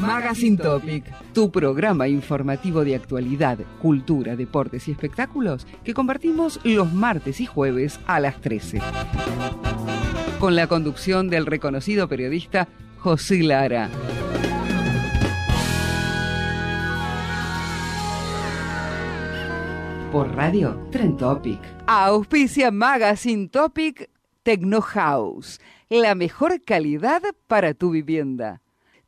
Magazine 0.00 0.56
Topic, 0.56 1.04
tu 1.34 1.50
programa 1.50 2.08
informativo 2.08 2.84
de 2.84 2.94
actualidad, 2.94 3.58
cultura, 3.82 4.34
deportes 4.34 4.88
y 4.88 4.92
espectáculos 4.92 5.66
que 5.84 5.92
compartimos 5.92 6.58
los 6.64 6.92
martes 6.92 7.40
y 7.40 7.46
jueves 7.46 8.00
a 8.06 8.18
las 8.18 8.40
13. 8.40 8.80
Con 10.38 10.56
la 10.56 10.66
conducción 10.68 11.28
del 11.28 11.44
reconocido 11.44 12.08
periodista 12.08 12.68
José 12.98 13.42
Lara. 13.42 13.90
Por 20.10 20.34
radio, 20.34 20.80
Tren 20.90 21.16
Topic. 21.16 21.60
Auspicia 21.86 22.70
Magazine 22.70 23.48
Topic 23.48 24.08
Tecno 24.42 24.80
House, 24.80 25.60
la 25.90 26.14
mejor 26.14 26.62
calidad 26.64 27.22
para 27.46 27.74
tu 27.74 27.90
vivienda 27.90 28.62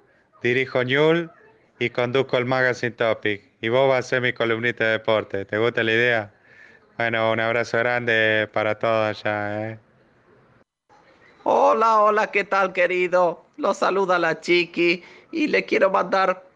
dirijo 0.43 0.83
Ñul 0.83 1.31
y 1.79 1.89
conduzco 1.91 2.37
el 2.37 2.45
Magazine 2.45 2.93
Topic. 2.93 3.43
Y 3.63 3.71
vos 3.71 3.89
vas 3.89 4.05
a 4.05 4.09
ser 4.09 4.21
mi 4.21 4.33
columnista 4.33 4.85
de 4.85 4.91
deporte. 4.93 5.45
¿Te 5.47 5.57
gusta 5.57 5.83
la 5.83 5.93
idea? 5.93 6.35
Bueno, 6.99 7.33
un 7.33 7.41
abrazo 7.41 7.79
grande 7.79 8.49
para 8.53 8.79
todos 8.79 9.25
allá. 9.25 9.71
¿eh? 9.71 9.79
Hola, 11.45 12.01
hola, 12.01 12.27
¿qué 12.31 12.45
tal 12.45 12.73
querido? 12.75 13.47
Lo 13.57 13.73
saluda 13.73 14.19
la 14.19 14.39
chiqui 14.41 15.03
y 15.33 15.47
le 15.47 15.65
quiero 15.65 15.91
mandar 15.91 16.48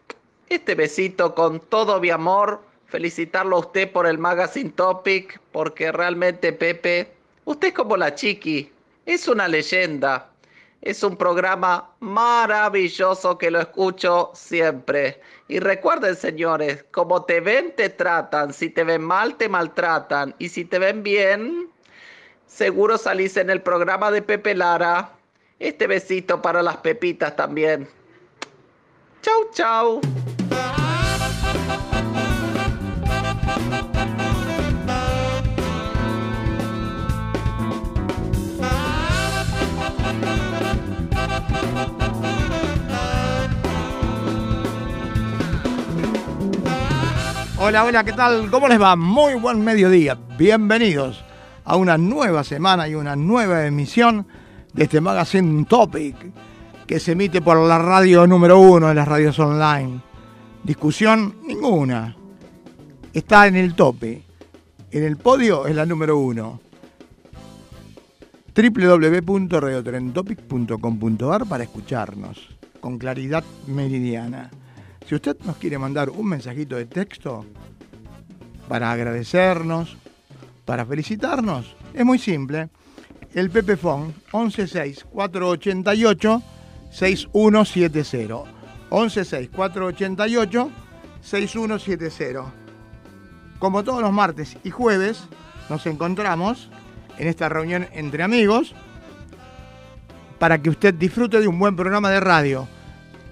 este 0.49 0.75
besito 0.75 1.33
con 1.35 1.59
todo 1.59 1.99
mi 1.99 2.09
amor. 2.09 2.61
Felicitarlo 2.87 3.55
a 3.55 3.59
usted 3.59 3.91
por 3.91 4.05
el 4.05 4.17
Magazine 4.17 4.69
Topic, 4.69 5.39
porque 5.51 5.91
realmente 5.91 6.53
Pepe, 6.53 7.11
usted 7.45 7.69
es 7.69 7.73
como 7.73 7.97
la 7.97 8.13
chiqui, 8.13 8.71
es 9.05 9.27
una 9.27 9.47
leyenda. 9.47 10.29
Es 10.81 11.01
un 11.01 11.15
programa 11.15 11.89
maravilloso 12.01 13.37
que 13.37 13.49
lo 13.49 13.61
escucho 13.61 14.31
siempre. 14.33 15.21
Y 15.47 15.59
recuerden, 15.59 16.13
señores, 16.13 16.83
como 16.91 17.23
te 17.23 17.39
ven, 17.39 17.73
te 17.77 17.87
tratan. 17.87 18.53
Si 18.53 18.69
te 18.69 18.83
ven 18.83 19.01
mal, 19.01 19.37
te 19.37 19.47
maltratan. 19.47 20.35
Y 20.39 20.49
si 20.49 20.65
te 20.65 20.79
ven 20.79 21.01
bien, 21.01 21.69
seguro 22.47 22.97
salís 22.97 23.37
en 23.37 23.49
el 23.49 23.61
programa 23.61 24.11
de 24.11 24.21
Pepe 24.21 24.55
Lara. 24.55 25.09
Este 25.59 25.87
besito 25.87 26.41
para 26.41 26.61
las 26.61 26.77
pepitas 26.77 27.33
también. 27.37 27.87
Chau, 29.23 29.41
chau. 29.53 30.01
Hola, 47.57 47.85
hola, 47.85 48.03
¿qué 48.03 48.11
tal? 48.11 48.51
¿Cómo 48.51 48.67
les 48.67 48.81
va? 48.81 48.97
Muy 48.97 49.35
buen 49.35 49.63
mediodía. 49.63 50.17
Bienvenidos 50.37 51.23
a 51.63 51.77
una 51.77 51.97
nueva 51.97 52.43
semana 52.43 52.89
y 52.89 52.95
una 52.95 53.15
nueva 53.15 53.65
emisión 53.65 54.27
de 54.73 54.83
este 54.83 54.99
Magazine 54.99 55.63
Topic 55.63 56.17
que 56.87 56.99
se 56.99 57.11
emite 57.13 57.41
por 57.41 57.57
la 57.57 57.79
radio 57.79 58.27
número 58.27 58.59
uno 58.59 58.89
de 58.89 58.95
las 58.95 59.07
radios 59.07 59.39
online. 59.39 60.01
Discusión 60.63 61.37
ninguna. 61.45 62.17
Está 63.13 63.47
en 63.47 63.55
el 63.55 63.73
tope. 63.75 64.23
En 64.91 65.03
el 65.03 65.15
podio 65.17 65.67
es 65.67 65.75
la 65.75 65.85
número 65.85 66.17
uno. 66.17 66.59
www.radiotrentopic.com.ar 68.55 71.45
para 71.47 71.63
escucharnos 71.63 72.49
con 72.79 72.97
claridad 72.97 73.43
meridiana. 73.67 74.49
Si 75.07 75.13
usted 75.15 75.37
nos 75.45 75.57
quiere 75.57 75.77
mandar 75.77 76.09
un 76.09 76.27
mensajito 76.27 76.75
de 76.75 76.85
texto 76.85 77.45
para 78.67 78.91
agradecernos, 78.91 79.95
para 80.65 80.85
felicitarnos, 80.85 81.75
es 81.93 82.05
muy 82.05 82.19
simple. 82.19 82.67
El 83.33 83.49
Pepefon 83.49 84.13
116 84.31 85.05
488 85.05 86.43
6170. 86.93 88.43
116 88.89 89.49
488 89.49 90.71
6170. 91.21 92.53
Como 93.59 93.83
todos 93.83 94.01
los 94.01 94.11
martes 94.11 94.57
y 94.63 94.69
jueves, 94.69 95.23
nos 95.69 95.85
encontramos 95.85 96.69
en 97.17 97.27
esta 97.27 97.49
reunión 97.49 97.87
entre 97.93 98.23
amigos 98.23 98.73
para 100.37 100.61
que 100.61 100.69
usted 100.69 100.93
disfrute 100.93 101.39
de 101.39 101.47
un 101.47 101.57
buen 101.57 101.75
programa 101.75 102.09
de 102.09 102.19
radio 102.19 102.67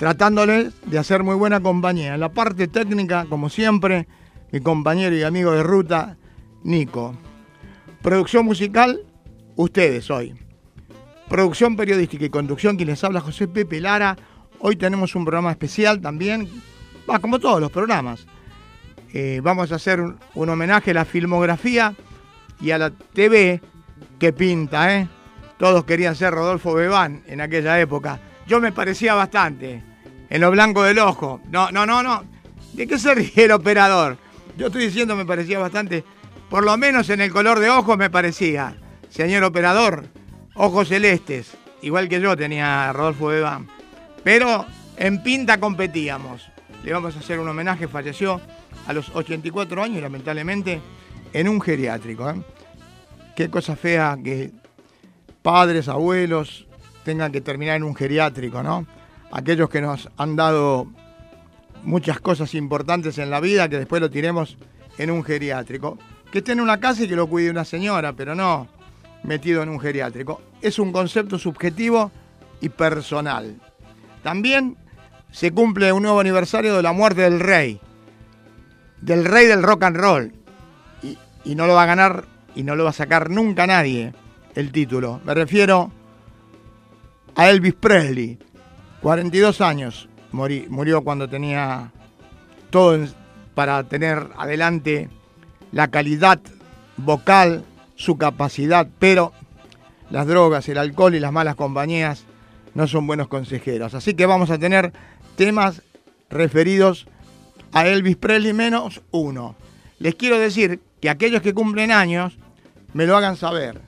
tratándole 0.01 0.71
de 0.87 0.97
hacer 0.97 1.21
muy 1.21 1.35
buena 1.35 1.59
compañía. 1.59 2.15
En 2.15 2.19
la 2.21 2.29
parte 2.29 2.67
técnica, 2.67 3.27
como 3.29 3.49
siempre, 3.49 4.07
mi 4.51 4.59
compañero 4.59 5.15
y 5.15 5.21
amigo 5.21 5.51
de 5.51 5.61
ruta, 5.61 6.17
Nico. 6.63 7.15
Producción 8.01 8.45
musical, 8.45 9.01
ustedes 9.55 10.09
hoy. 10.09 10.33
Producción 11.31 11.77
periodística 11.77 12.25
y 12.25 12.29
conducción, 12.29 12.75
quien 12.75 12.89
les 12.89 13.01
habla 13.05 13.21
José 13.21 13.47
Pepe 13.47 13.79
Lara. 13.79 14.17
Hoy 14.59 14.75
tenemos 14.75 15.15
un 15.15 15.23
programa 15.23 15.49
especial 15.49 16.01
también, 16.01 16.45
va, 17.09 17.19
como 17.19 17.39
todos 17.39 17.61
los 17.61 17.71
programas. 17.71 18.25
Eh, 19.13 19.39
vamos 19.41 19.71
a 19.71 19.75
hacer 19.75 20.01
un, 20.01 20.49
homenaje 20.49 20.91
a 20.91 20.95
la 20.95 21.05
filmografía 21.05 21.95
y 22.59 22.71
a 22.71 22.77
la 22.77 22.89
TV 22.89 23.61
que 24.19 24.33
pinta, 24.33 24.93
¿eh? 24.93 25.07
Todos 25.57 25.85
querían 25.85 26.17
ser 26.17 26.33
Rodolfo 26.33 26.73
Bebán 26.73 27.23
en 27.27 27.39
aquella 27.39 27.79
época. 27.79 28.19
Yo 28.45 28.59
me 28.59 28.73
parecía 28.73 29.13
bastante 29.13 29.81
en 30.29 30.41
lo 30.41 30.51
blanco 30.51 30.83
del 30.83 30.99
ojo. 30.99 31.39
No, 31.49 31.71
no, 31.71 31.85
no, 31.85 32.03
no. 32.03 32.25
¿De 32.73 32.87
qué 32.87 32.99
se 32.99 33.31
el 33.41 33.51
operador? 33.53 34.17
Yo 34.57 34.67
estoy 34.67 34.87
diciendo 34.87 35.15
me 35.15 35.25
parecía 35.25 35.59
bastante, 35.59 36.03
por 36.49 36.65
lo 36.65 36.75
menos 36.75 37.09
en 37.09 37.21
el 37.21 37.31
color 37.31 37.59
de 37.59 37.69
ojos 37.69 37.97
me 37.97 38.09
parecía. 38.09 38.75
Señor 39.07 39.45
operador, 39.45 40.09
ojos 40.55 40.87
celestes, 40.87 41.55
igual 41.81 42.09
que 42.09 42.19
yo 42.19 42.35
tenía 42.35 42.91
Rodolfo 42.93 43.27
Bebán. 43.27 43.67
Pero 44.23 44.65
en 44.97 45.23
pinta 45.23 45.59
competíamos. 45.59 46.47
Le 46.83 46.93
vamos 46.93 47.15
a 47.15 47.19
hacer 47.19 47.39
un 47.39 47.47
homenaje, 47.47 47.87
falleció 47.87 48.41
a 48.87 48.93
los 48.93 49.09
84 49.15 49.83
años, 49.83 50.01
lamentablemente, 50.01 50.81
en 51.33 51.47
un 51.47 51.61
geriátrico. 51.61 52.29
¿eh? 52.29 52.41
Qué 53.35 53.49
cosa 53.49 53.75
fea 53.75 54.17
que 54.23 54.51
padres, 55.41 55.87
abuelos 55.87 56.65
tengan 57.03 57.31
que 57.31 57.41
terminar 57.41 57.77
en 57.77 57.83
un 57.83 57.95
geriátrico, 57.95 58.61
¿no? 58.61 58.85
Aquellos 59.31 59.69
que 59.69 59.81
nos 59.81 60.09
han 60.17 60.35
dado 60.35 60.87
muchas 61.83 62.19
cosas 62.19 62.53
importantes 62.53 63.17
en 63.17 63.29
la 63.29 63.39
vida, 63.39 63.69
que 63.69 63.77
después 63.77 64.01
lo 64.01 64.09
tiremos 64.09 64.57
en 64.97 65.09
un 65.09 65.23
geriátrico. 65.23 65.97
Que 66.31 66.39
esté 66.39 66.51
en 66.51 66.61
una 66.61 66.79
casa 66.79 67.03
y 67.03 67.07
que 67.07 67.15
lo 67.15 67.27
cuide 67.27 67.49
una 67.49 67.65
señora, 67.65 68.13
pero 68.13 68.35
no 68.35 68.67
metido 69.23 69.63
en 69.63 69.69
un 69.69 69.79
geriátrico. 69.79 70.41
Es 70.61 70.79
un 70.79 70.91
concepto 70.91 71.37
subjetivo 71.37 72.11
y 72.59 72.69
personal. 72.69 73.59
También 74.23 74.77
se 75.31 75.51
cumple 75.51 75.91
un 75.93 76.03
nuevo 76.03 76.19
aniversario 76.19 76.75
de 76.75 76.83
la 76.83 76.93
muerte 76.93 77.21
del 77.21 77.39
rey, 77.39 77.79
del 79.01 79.25
rey 79.25 79.47
del 79.47 79.63
rock 79.63 79.83
and 79.83 79.97
roll. 79.97 80.33
Y, 81.01 81.17
y 81.43 81.55
no 81.55 81.67
lo 81.67 81.73
va 81.73 81.83
a 81.83 81.87
ganar 81.87 82.25
y 82.55 82.63
no 82.63 82.75
lo 82.75 82.83
va 82.83 82.91
a 82.91 82.93
sacar 82.93 83.29
nunca 83.29 83.65
nadie 83.67 84.13
el 84.55 84.71
título. 84.71 85.21
Me 85.25 85.33
refiero 85.33 85.91
a 87.35 87.49
Elvis 87.49 87.73
Presley, 87.73 88.37
42 89.01 89.61
años, 89.61 90.09
murió 90.31 91.01
cuando 91.03 91.29
tenía 91.29 91.91
todo 92.69 92.99
para 93.55 93.83
tener 93.83 94.29
adelante 94.37 95.09
la 95.71 95.89
calidad 95.89 96.39
vocal, 96.97 97.65
su 98.01 98.17
capacidad, 98.17 98.87
pero 98.99 99.31
las 100.09 100.27
drogas, 100.27 100.67
el 100.67 100.77
alcohol 100.77 101.15
y 101.15 101.19
las 101.19 101.31
malas 101.31 101.55
compañías 101.55 102.25
no 102.73 102.87
son 102.87 103.07
buenos 103.07 103.27
consejeros. 103.27 103.93
Así 103.93 104.13
que 104.13 104.25
vamos 104.25 104.49
a 104.49 104.57
tener 104.57 104.91
temas 105.35 105.83
referidos 106.29 107.07
a 107.71 107.87
Elvis 107.87 108.17
Presley 108.17 108.53
menos 108.53 109.01
uno. 109.11 109.55
Les 109.99 110.15
quiero 110.15 110.39
decir 110.39 110.81
que 110.99 111.09
aquellos 111.09 111.41
que 111.41 111.53
cumplen 111.53 111.91
años 111.91 112.37
me 112.93 113.05
lo 113.05 113.15
hagan 113.15 113.37
saber. 113.37 113.81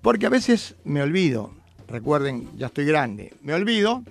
Porque 0.00 0.26
a 0.26 0.30
veces 0.30 0.76
me 0.84 1.02
olvido. 1.02 1.52
Recuerden, 1.88 2.48
ya 2.56 2.66
estoy 2.66 2.84
grande. 2.84 3.34
Me 3.42 3.54
olvido 3.54 4.04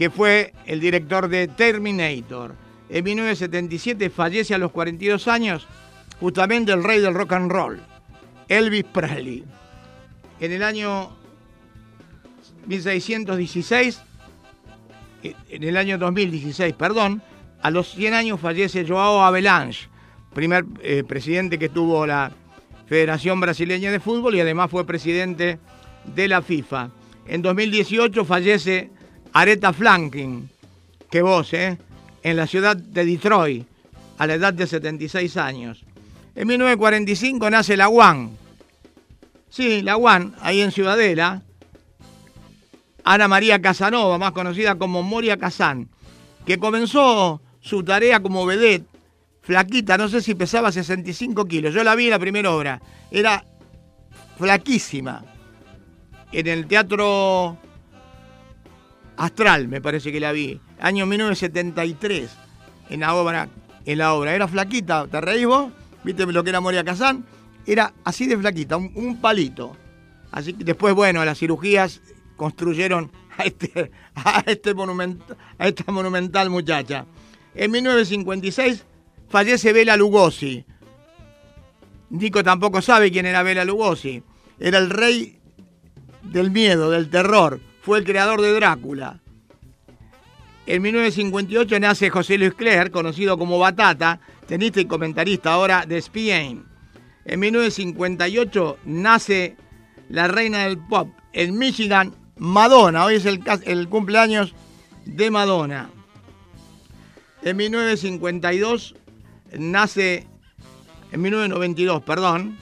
que 0.00 0.08
fue 0.08 0.54
el 0.64 0.80
director 0.80 1.28
de 1.28 1.46
Terminator. 1.46 2.54
En 2.88 3.04
1977 3.04 4.08
fallece 4.08 4.54
a 4.54 4.58
los 4.58 4.72
42 4.72 5.28
años 5.28 5.66
justamente 6.18 6.72
el 6.72 6.82
rey 6.82 7.00
del 7.00 7.12
rock 7.12 7.34
and 7.34 7.52
roll, 7.52 7.82
Elvis 8.48 8.84
Presley. 8.84 9.44
En 10.40 10.52
el 10.52 10.62
año 10.62 11.10
1616, 12.66 14.00
en 15.22 15.64
el 15.64 15.76
año 15.76 15.98
2016, 15.98 16.72
perdón, 16.76 17.20
a 17.60 17.70
los 17.70 17.90
100 17.90 18.14
años 18.14 18.40
fallece 18.40 18.86
Joao 18.88 19.20
Avalanche, 19.20 19.90
primer 20.32 20.64
eh, 20.80 21.04
presidente 21.06 21.58
que 21.58 21.68
tuvo 21.68 22.06
la 22.06 22.32
Federación 22.86 23.38
Brasileña 23.38 23.92
de 23.92 24.00
Fútbol 24.00 24.34
y 24.34 24.40
además 24.40 24.70
fue 24.70 24.86
presidente 24.86 25.58
de 26.06 26.26
la 26.26 26.40
FIFA. 26.40 26.88
En 27.26 27.42
2018 27.42 28.24
fallece 28.24 28.90
Aretha 29.32 29.72
Franklin, 29.72 30.48
que 31.10 31.22
vos, 31.22 31.52
¿eh? 31.52 31.78
en 32.22 32.36
la 32.36 32.46
ciudad 32.46 32.76
de 32.76 33.04
Detroit, 33.04 33.66
a 34.18 34.26
la 34.26 34.34
edad 34.34 34.52
de 34.52 34.66
76 34.66 35.36
años. 35.36 35.84
En 36.34 36.46
1945 36.48 37.50
nace 37.50 37.76
la 37.76 37.88
UAN. 37.88 38.30
Sí, 39.48 39.82
la 39.82 39.96
UAN, 39.96 40.34
ahí 40.40 40.60
en 40.60 40.72
Ciudadela. 40.72 41.42
Ana 43.04 43.28
María 43.28 43.60
Casanova, 43.60 44.18
más 44.18 44.32
conocida 44.32 44.76
como 44.76 45.02
Moria 45.02 45.36
Kazán, 45.38 45.88
que 46.46 46.58
comenzó 46.58 47.40
su 47.60 47.82
tarea 47.82 48.20
como 48.20 48.46
vedette, 48.46 48.86
flaquita, 49.42 49.96
no 49.96 50.08
sé 50.08 50.20
si 50.20 50.34
pesaba 50.34 50.70
65 50.70 51.46
kilos. 51.46 51.74
Yo 51.74 51.82
la 51.82 51.94
vi 51.94 52.04
en 52.04 52.10
la 52.10 52.18
primera 52.18 52.52
obra. 52.52 52.80
Era 53.10 53.44
flaquísima. 54.38 55.24
En 56.32 56.46
el 56.46 56.66
teatro 56.66 57.58
Astral, 59.20 59.68
me 59.68 59.82
parece 59.82 60.10
que 60.10 60.18
la 60.18 60.32
vi. 60.32 60.58
Año 60.80 61.04
1973, 61.04 62.30
en 62.88 63.00
la 63.00 63.14
obra. 63.14 63.50
En 63.84 63.98
la 63.98 64.14
obra. 64.14 64.34
Era 64.34 64.48
flaquita, 64.48 65.06
¿te 65.08 65.20
reís 65.20 65.46
vos? 65.46 65.70
¿Viste 66.02 66.24
lo 66.24 66.42
que 66.42 66.48
era 66.48 66.60
Moria 66.60 66.84
Kazán? 66.84 67.26
Era 67.66 67.92
así 68.02 68.26
de 68.26 68.38
flaquita, 68.38 68.78
un, 68.78 69.18
palito. 69.20 69.76
Así 70.32 70.54
que 70.54 70.64
después, 70.64 70.94
bueno, 70.94 71.22
las 71.22 71.38
cirugías 71.38 72.00
construyeron 72.36 73.12
a, 73.36 73.42
este, 73.44 73.92
este 74.46 74.74
a 75.58 75.68
esta 75.68 75.92
monumental 75.92 76.48
muchacha. 76.48 77.04
En 77.54 77.72
1956 77.72 78.86
fallece 79.28 79.74
Bela 79.74 79.98
Lugosi. 79.98 80.64
Nico 82.08 82.42
tampoco 82.42 82.80
sabe 82.80 83.12
quién 83.12 83.26
era 83.26 83.42
Bela 83.42 83.66
Lugosi. 83.66 84.22
Era 84.58 84.78
el 84.78 84.88
rey 84.88 85.38
del 86.22 86.50
miedo, 86.50 86.90
del 86.90 87.10
terror 87.10 87.60
fue 87.82 87.98
el 87.98 88.04
creador 88.04 88.40
de 88.40 88.52
Drácula. 88.52 89.20
En 90.66 90.82
1958 90.82 91.80
nace 91.80 92.10
José 92.10 92.38
Luis 92.38 92.54
Cler, 92.54 92.90
conocido 92.90 93.36
como 93.36 93.58
Batata, 93.58 94.20
tenista 94.46 94.80
y 94.80 94.84
comentarista 94.84 95.52
ahora 95.52 95.84
de 95.86 95.98
Spain. 95.98 96.64
En 97.24 97.40
1958 97.40 98.78
nace 98.84 99.56
la 100.08 100.28
reina 100.28 100.64
del 100.64 100.78
pop 100.78 101.08
en 101.32 101.58
Michigan, 101.58 102.14
Madonna. 102.36 103.04
Hoy 103.04 103.16
es 103.16 103.26
el, 103.26 103.88
cumpleaños 103.88 104.54
de 105.04 105.30
Madonna. 105.30 105.90
En 107.42 107.56
1952 107.56 108.94
nace, 109.58 110.26
en 111.10 111.22
1992, 111.22 112.02
perdón, 112.02 112.58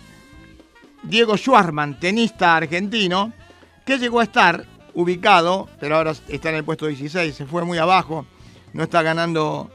Diego 1.02 1.36
Schwartzman, 1.36 1.98
tenista 1.98 2.56
argentino, 2.56 3.32
que 3.84 3.98
llegó 3.98 4.20
a 4.20 4.24
estar 4.24 4.64
ubicado, 4.98 5.68
pero 5.78 5.94
ahora 5.94 6.12
está 6.26 6.50
en 6.50 6.56
el 6.56 6.64
puesto 6.64 6.88
16, 6.88 7.32
se 7.32 7.46
fue 7.46 7.64
muy 7.64 7.78
abajo, 7.78 8.26
no 8.72 8.82
está 8.82 9.00
ganando, 9.02 9.70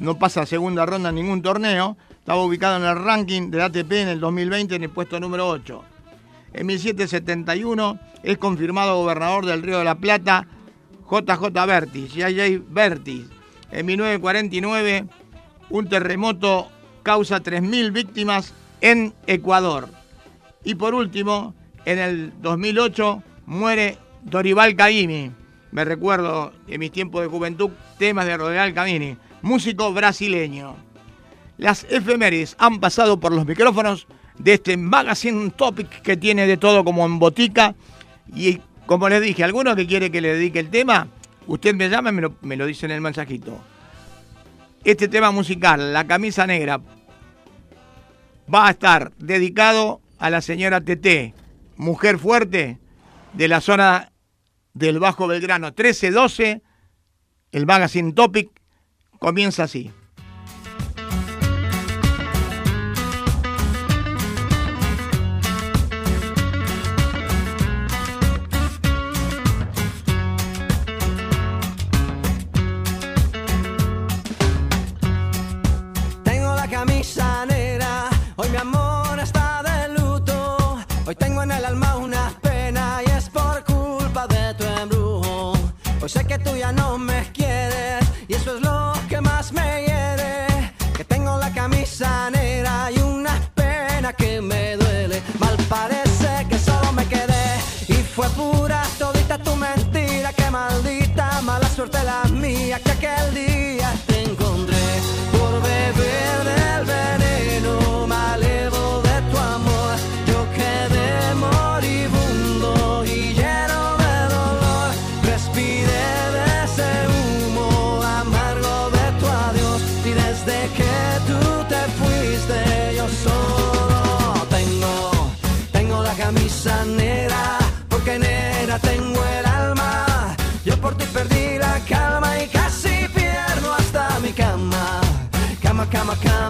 no 0.00 0.18
pasa 0.18 0.44
segunda 0.44 0.84
ronda 0.84 1.10
en 1.10 1.14
ningún 1.14 1.40
torneo, 1.40 1.96
estaba 2.18 2.42
ubicado 2.42 2.78
en 2.78 2.82
el 2.82 2.96
ranking 2.96 3.52
del 3.52 3.60
ATP 3.60 3.92
en 3.92 4.08
el 4.08 4.18
2020 4.18 4.74
en 4.74 4.82
el 4.82 4.90
puesto 4.90 5.20
número 5.20 5.48
8. 5.48 5.84
En 6.52 6.66
1771 6.66 8.00
es 8.24 8.38
confirmado 8.38 8.96
gobernador 8.96 9.46
del 9.46 9.62
Río 9.62 9.78
de 9.78 9.84
la 9.84 9.94
Plata 9.94 10.48
JJ 11.08 11.44
Bertis, 11.64 12.12
JJ 12.12 12.60
Bertis. 12.68 13.26
En 13.70 13.86
1949 13.86 15.04
un 15.68 15.88
terremoto 15.88 16.66
causa 17.04 17.40
3.000 17.40 17.92
víctimas 17.92 18.52
en 18.80 19.14
Ecuador. 19.28 19.90
Y 20.64 20.74
por 20.74 20.94
último, 20.94 21.54
en 21.84 22.00
el 22.00 22.32
2008 22.42 23.22
muere 23.46 23.96
Dorival 24.22 24.76
Caymmi. 24.76 25.32
Me 25.72 25.84
recuerdo 25.84 26.52
en 26.66 26.80
mis 26.80 26.90
tiempos 26.90 27.22
de 27.22 27.28
juventud 27.28 27.70
temas 27.98 28.26
de 28.26 28.36
Dorival 28.36 28.74
Caymmi, 28.74 29.16
músico 29.42 29.92
brasileño. 29.92 30.76
Las 31.58 31.84
efemérides 31.84 32.56
han 32.58 32.80
pasado 32.80 33.20
por 33.20 33.32
los 33.32 33.46
micrófonos 33.46 34.06
de 34.38 34.54
este 34.54 34.76
Magazine 34.76 35.50
Topic 35.50 36.02
que 36.02 36.16
tiene 36.16 36.46
de 36.46 36.56
todo 36.56 36.84
como 36.84 37.04
en 37.04 37.18
botica. 37.18 37.74
Y 38.34 38.60
como 38.86 39.08
les 39.08 39.22
dije, 39.22 39.44
alguno 39.44 39.76
que 39.76 39.86
quiere 39.86 40.10
que 40.10 40.20
le 40.20 40.34
dedique 40.34 40.58
el 40.58 40.70
tema, 40.70 41.08
usted 41.46 41.74
me 41.74 41.88
llama 41.88 42.10
y 42.10 42.12
me 42.14 42.22
lo, 42.22 42.34
me 42.42 42.56
lo 42.56 42.66
dice 42.66 42.86
en 42.86 42.92
el 42.92 43.00
mensajito. 43.00 43.60
Este 44.82 45.08
tema 45.08 45.30
musical, 45.30 45.92
La 45.92 46.06
Camisa 46.06 46.46
Negra, 46.46 46.80
va 48.52 48.66
a 48.66 48.70
estar 48.70 49.12
dedicado 49.18 50.00
a 50.18 50.30
la 50.30 50.40
señora 50.40 50.80
TT, 50.80 51.34
mujer 51.76 52.18
fuerte 52.18 52.78
de 53.34 53.48
la 53.48 53.60
zona 53.60 54.09
del 54.74 54.98
Bajo 54.98 55.26
Belgrano 55.26 55.68
1312. 55.68 56.62
El 57.52 57.66
Magazine 57.66 58.12
Topic 58.12 58.50
comienza 59.18 59.64
así. 59.64 59.92
Sé 86.10 86.24
que 86.24 86.38
tú 86.38 86.56
ya 86.56 86.72
no 86.72 86.89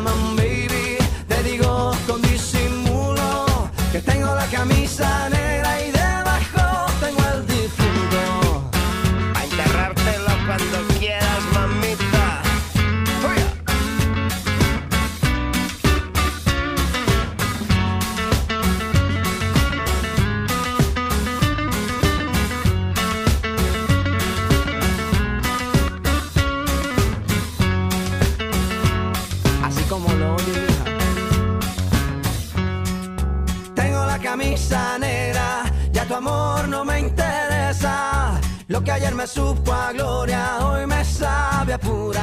cama, 0.01 0.13
baby. 0.37 0.99
Te 1.29 1.43
digo 1.43 1.93
con 2.07 2.23
disimulo 2.23 3.71
que 3.93 4.01
tengo 4.01 4.35
la 4.35 4.47
camisa 4.47 5.29
negra 5.29 5.40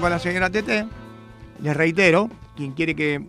con 0.00 0.10
la 0.10 0.18
señora 0.18 0.50
TT. 0.50 0.86
Les 1.62 1.76
reitero, 1.76 2.28
quien 2.56 2.72
quiere 2.72 2.94
que 2.94 3.24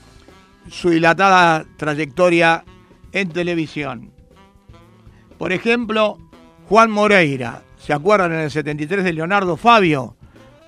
su 0.70 0.90
dilatada 0.90 1.66
trayectoria 1.78 2.66
en 3.12 3.30
televisión. 3.30 4.12
Por 5.38 5.52
ejemplo, 5.52 6.18
Juan 6.68 6.92
Moreira. 6.92 7.62
¿Se 7.78 7.94
acuerdan 7.94 8.34
en 8.34 8.40
el 8.40 8.52
73 8.52 9.04
de 9.04 9.14
Leonardo 9.14 9.58
Fabio? 9.58 10.16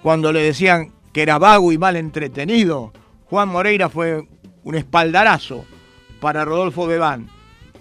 Cuando 0.04 0.32
le 0.32 0.42
decían 0.44 0.94
que 1.12 1.24
era 1.24 1.40
vago 1.40 1.72
y 1.72 1.78
mal 1.78 1.96
entretenido. 1.96 2.94
Juan 3.26 3.50
Moreira 3.50 3.90
fue 3.90 4.28
un 4.68 4.76
espaldarazo 4.76 5.66
para 6.20 6.44
Rodolfo 6.44 6.86
Bebán. 6.88 7.30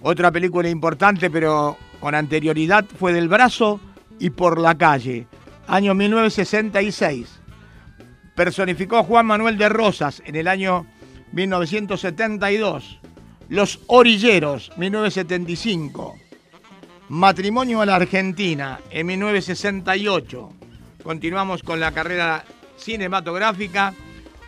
Otra 0.02 0.30
película 0.30 0.68
importante, 0.68 1.30
pero 1.30 1.76
con 1.98 2.14
anterioridad, 2.14 2.84
fue 2.84 3.12
Del 3.12 3.28
Brazo 3.28 3.80
y 4.20 4.30
Por 4.30 4.60
la 4.60 4.78
Calle, 4.78 5.26
año 5.66 5.96
1966. 5.96 7.40
Personificó 8.36 8.98
a 8.98 9.02
Juan 9.02 9.26
Manuel 9.26 9.58
de 9.58 9.68
Rosas 9.68 10.22
en 10.26 10.36
el 10.36 10.46
año 10.46 10.86
1972. 11.32 13.00
Los 13.48 13.80
Orilleros, 13.88 14.70
1975. 14.76 16.14
Matrimonio 17.08 17.80
a 17.80 17.86
la 17.86 17.96
Argentina, 17.96 18.78
en 18.90 19.08
1968. 19.08 20.50
Continuamos 21.02 21.64
con 21.64 21.80
la 21.80 21.90
carrera 21.90 22.44
cinematográfica. 22.76 23.92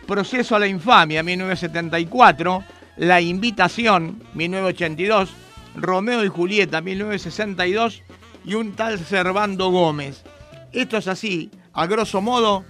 Proceso 0.09 0.55
a 0.55 0.59
la 0.59 0.65
infamia, 0.65 1.21
1974. 1.21 2.63
La 2.97 3.21
invitación, 3.21 4.23
1982. 4.33 5.29
Romeo 5.75 6.25
y 6.25 6.29
Julieta, 6.29 6.81
1962. 6.81 8.01
Y 8.43 8.55
un 8.55 8.73
tal 8.73 8.97
Servando 8.97 9.69
Gómez. 9.69 10.23
Esto 10.71 10.97
es 10.97 11.07
así, 11.07 11.51
a 11.73 11.85
grosso 11.85 12.21
modo, 12.21 12.65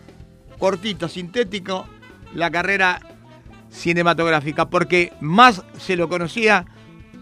cortito, 0.58 1.08
sintético, 1.08 1.88
la 2.34 2.52
carrera 2.52 3.00
cinematográfica, 3.70 4.70
porque 4.70 5.14
más 5.22 5.64
se 5.78 5.96
lo 5.96 6.10
conocía 6.10 6.66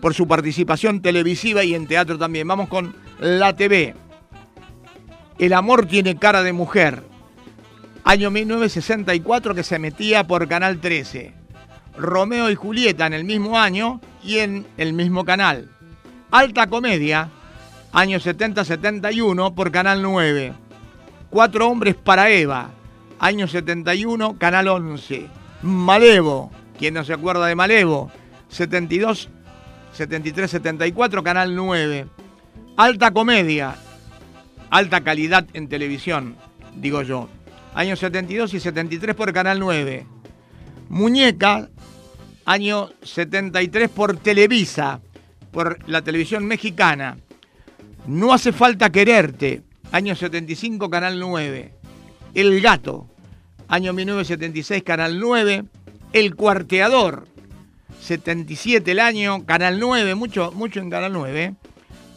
por 0.02 0.16
su 0.16 0.28
participación 0.28 1.04
televisiva 1.04 1.64
y 1.64 1.76
en 1.76 1.86
teatro 1.86 2.18
también. 2.18 2.48
Vamos 2.48 2.70
con 2.70 2.96
la 3.20 3.56
TV. 3.56 3.94
El 5.38 5.54
amor 5.54 5.86
tiene 5.86 6.18
cara 6.18 6.42
de 6.42 6.54
mujer. 6.54 7.04
Año 8.08 8.32
1964 8.32 9.54
que 9.54 9.64
se 9.64 9.80
metía 9.80 10.26
por 10.26 10.48
Canal 10.48 10.80
13. 10.80 11.34
Romeo 11.98 12.50
y 12.50 12.56
Julieta 12.56 13.06
en 13.06 13.12
el 13.12 13.26
mismo 13.26 13.60
año 13.60 14.00
y 14.24 14.38
en 14.38 14.66
el 14.78 14.94
mismo 14.94 15.26
canal. 15.26 15.70
Alta 16.32 16.68
Comedia, 16.68 17.30
año 17.92 18.18
70-71 18.20 19.54
por 19.54 19.74
Canal 19.74 20.02
9. 20.02 20.54
Cuatro 21.30 21.68
hombres 21.68 21.96
para 21.96 22.30
Eva, 22.30 22.70
año 23.20 23.46
71, 23.46 24.38
Canal 24.38 24.70
11. 24.70 25.28
Malevo, 25.64 26.50
quien 26.80 26.94
no 26.94 27.04
se 27.04 27.12
acuerda 27.12 27.46
de 27.48 27.56
Malevo, 27.56 28.10
72 28.48 29.28
73-74, 29.98 31.24
Canal 31.24 31.54
9. 31.54 32.08
Alta 32.78 33.12
comedia, 33.12 33.76
alta 34.70 35.02
calidad 35.02 35.46
en 35.52 35.68
televisión, 35.68 36.38
digo 36.74 37.02
yo. 37.02 37.28
Años 37.74 38.00
72 38.00 38.54
y 38.54 38.60
73 38.60 39.16
por 39.16 39.32
Canal 39.34 39.60
9. 39.60 40.06
Muñeca, 40.90 41.70
año 42.46 42.90
73 43.04 43.90
por 43.90 44.18
Televisa, 44.18 45.02
por 45.52 45.78
la 45.88 46.02
televisión 46.02 46.46
mexicana. 46.46 47.18
No 48.08 48.34
hace 48.34 48.54
falta 48.54 48.90
quererte, 48.90 49.64
año 49.92 50.16
75, 50.16 50.90
Canal 50.90 51.20
9. 51.20 51.74
El 52.34 52.62
gato, 52.62 53.10
año 53.68 53.94
1976, 53.94 54.84
Canal 54.84 55.20
9. 55.20 55.66
El 56.14 56.36
cuarteador, 56.36 57.28
77 58.00 58.92
el 58.92 59.00
año, 59.00 59.46
Canal 59.46 59.80
9, 59.80 60.16
mucho, 60.16 60.52
mucho 60.54 60.80
en 60.80 60.90
Canal 60.90 61.12
9. 61.12 61.56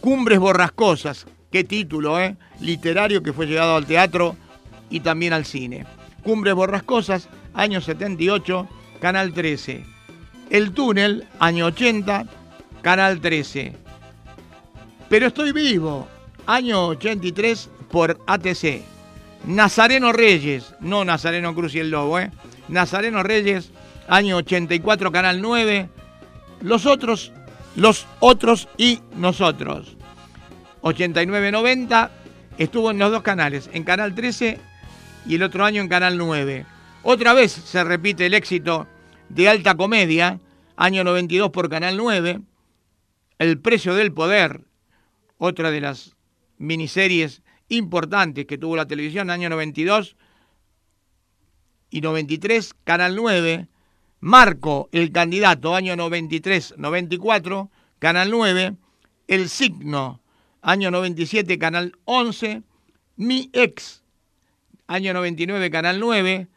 Cumbres 0.01 0.38
Borrascosas, 0.38 1.27
qué 1.51 1.64
título, 1.64 2.20
¿eh? 2.20 2.37
Literario 2.61 3.22
que 3.22 3.33
fue 3.33 3.46
llevado 3.46 3.75
al 3.75 3.87
teatro 3.87 4.37
y 4.90 5.00
también 5.00 5.33
al 5.33 5.44
cine. 5.44 5.87
Cumbres 6.22 6.55
Borrascosas, 6.55 7.29
año 7.55 7.81
78, 7.81 8.68
Canal 9.00 9.33
13. 9.33 9.85
El 10.50 10.72
Túnel, 10.72 11.26
año 11.38 11.66
80, 11.66 12.26
Canal 12.83 13.20
13. 13.20 13.72
Pero 15.09 15.26
estoy 15.26 15.53
vivo, 15.53 16.07
año 16.46 16.88
83 16.88 17.70
por 17.90 18.18
ATC. 18.26 18.83
Nazareno 19.46 20.12
Reyes, 20.12 20.74
no 20.81 21.05
Nazareno 21.05 21.55
Cruz 21.55 21.74
y 21.74 21.79
el 21.79 21.90
Lobo, 21.90 22.18
¿eh? 22.18 22.31
Nazareno 22.68 23.22
Reyes, 23.22 23.70
año 24.09 24.37
84, 24.37 25.11
Canal 25.11 25.40
9. 25.40 25.88
Los 26.61 26.85
otros, 26.85 27.33
los 27.74 28.07
otros 28.20 28.68
y 28.76 29.00
nosotros. 29.16 29.96
89-90 30.83 32.11
estuvo 32.59 32.90
en 32.90 32.98
los 32.98 33.11
dos 33.11 33.22
canales, 33.22 33.70
en 33.72 33.85
Canal 33.85 34.14
13 34.14 34.59
y 35.26 35.35
el 35.35 35.42
otro 35.42 35.64
año 35.64 35.83
en 35.83 35.88
Canal 35.88 36.16
9. 36.16 36.66
Otra 37.02 37.33
vez 37.33 37.52
se 37.52 37.85
repite 37.85 38.26
el 38.26 38.35
éxito 38.35 38.87
de 39.28 39.48
Alta 39.48 39.76
Comedia, 39.76 40.40
año 40.76 41.04
92 41.04 41.50
por 41.50 41.68
Canal 41.68 41.96
9. 41.96 42.40
El 43.38 43.59
precio 43.59 43.94
del 43.94 44.12
poder, 44.12 44.64
otra 45.38 45.70
de 45.70 45.80
las 45.80 46.16
miniseries 46.59 47.42
importantes 47.68 48.46
que 48.46 48.59
tuvo 48.59 48.76
la 48.76 48.87
televisión, 48.87 49.30
año 49.30 49.48
92 49.48 50.16
y 51.90 52.00
93, 52.00 52.74
Canal 52.85 53.16
9. 53.16 53.68
Marco, 54.20 54.90
el 54.92 55.12
candidato, 55.12 55.74
año 55.74 55.94
93-94, 55.96 57.70
Canal 57.98 58.30
9. 58.30 58.74
El 59.28 59.48
signo, 59.48 60.20
año 60.61 60.90
97, 60.90 61.59
Canal 61.59 61.96
11. 62.04 62.62
Mi 63.16 63.48
ex, 63.52 64.00
año 64.90 65.14
99, 65.14 65.70
Canal 65.70 66.00
9. 66.00 66.48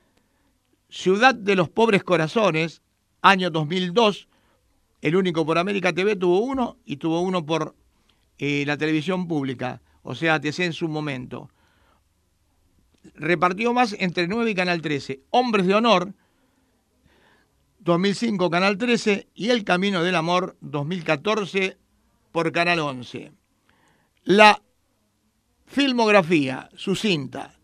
Ciudad 0.89 1.35
de 1.35 1.55
los 1.55 1.69
Pobres 1.69 2.03
Corazones, 2.03 2.81
año 3.21 3.51
2002. 3.51 4.27
El 5.01 5.15
único 5.15 5.45
por 5.45 5.59
América 5.59 5.93
TV 5.93 6.15
tuvo 6.15 6.39
uno 6.39 6.77
y 6.83 6.97
tuvo 6.97 7.21
uno 7.21 7.45
por 7.45 7.75
eh, 8.39 8.63
la 8.65 8.75
televisión 8.75 9.27
pública, 9.27 9.83
o 10.01 10.15
sea, 10.15 10.35
ATC 10.35 10.59
en 10.61 10.73
su 10.73 10.87
momento. 10.87 11.51
Repartió 13.13 13.71
más 13.71 13.95
entre 13.99 14.27
9 14.27 14.49
y 14.49 14.55
Canal 14.55 14.81
13. 14.81 15.21
Hombres 15.29 15.67
de 15.67 15.75
Honor, 15.75 16.13
2005 17.81 18.49
Canal 18.49 18.79
13 18.79 19.27
y 19.35 19.49
El 19.51 19.63
Camino 19.63 20.03
del 20.03 20.15
Amor 20.15 20.57
2014 20.61 21.77
por 22.31 22.51
Canal 22.51 22.79
11. 22.79 23.31
La 24.23 24.59
filmografía, 25.67 26.69
su 26.75 26.95
cinta, 26.95 27.59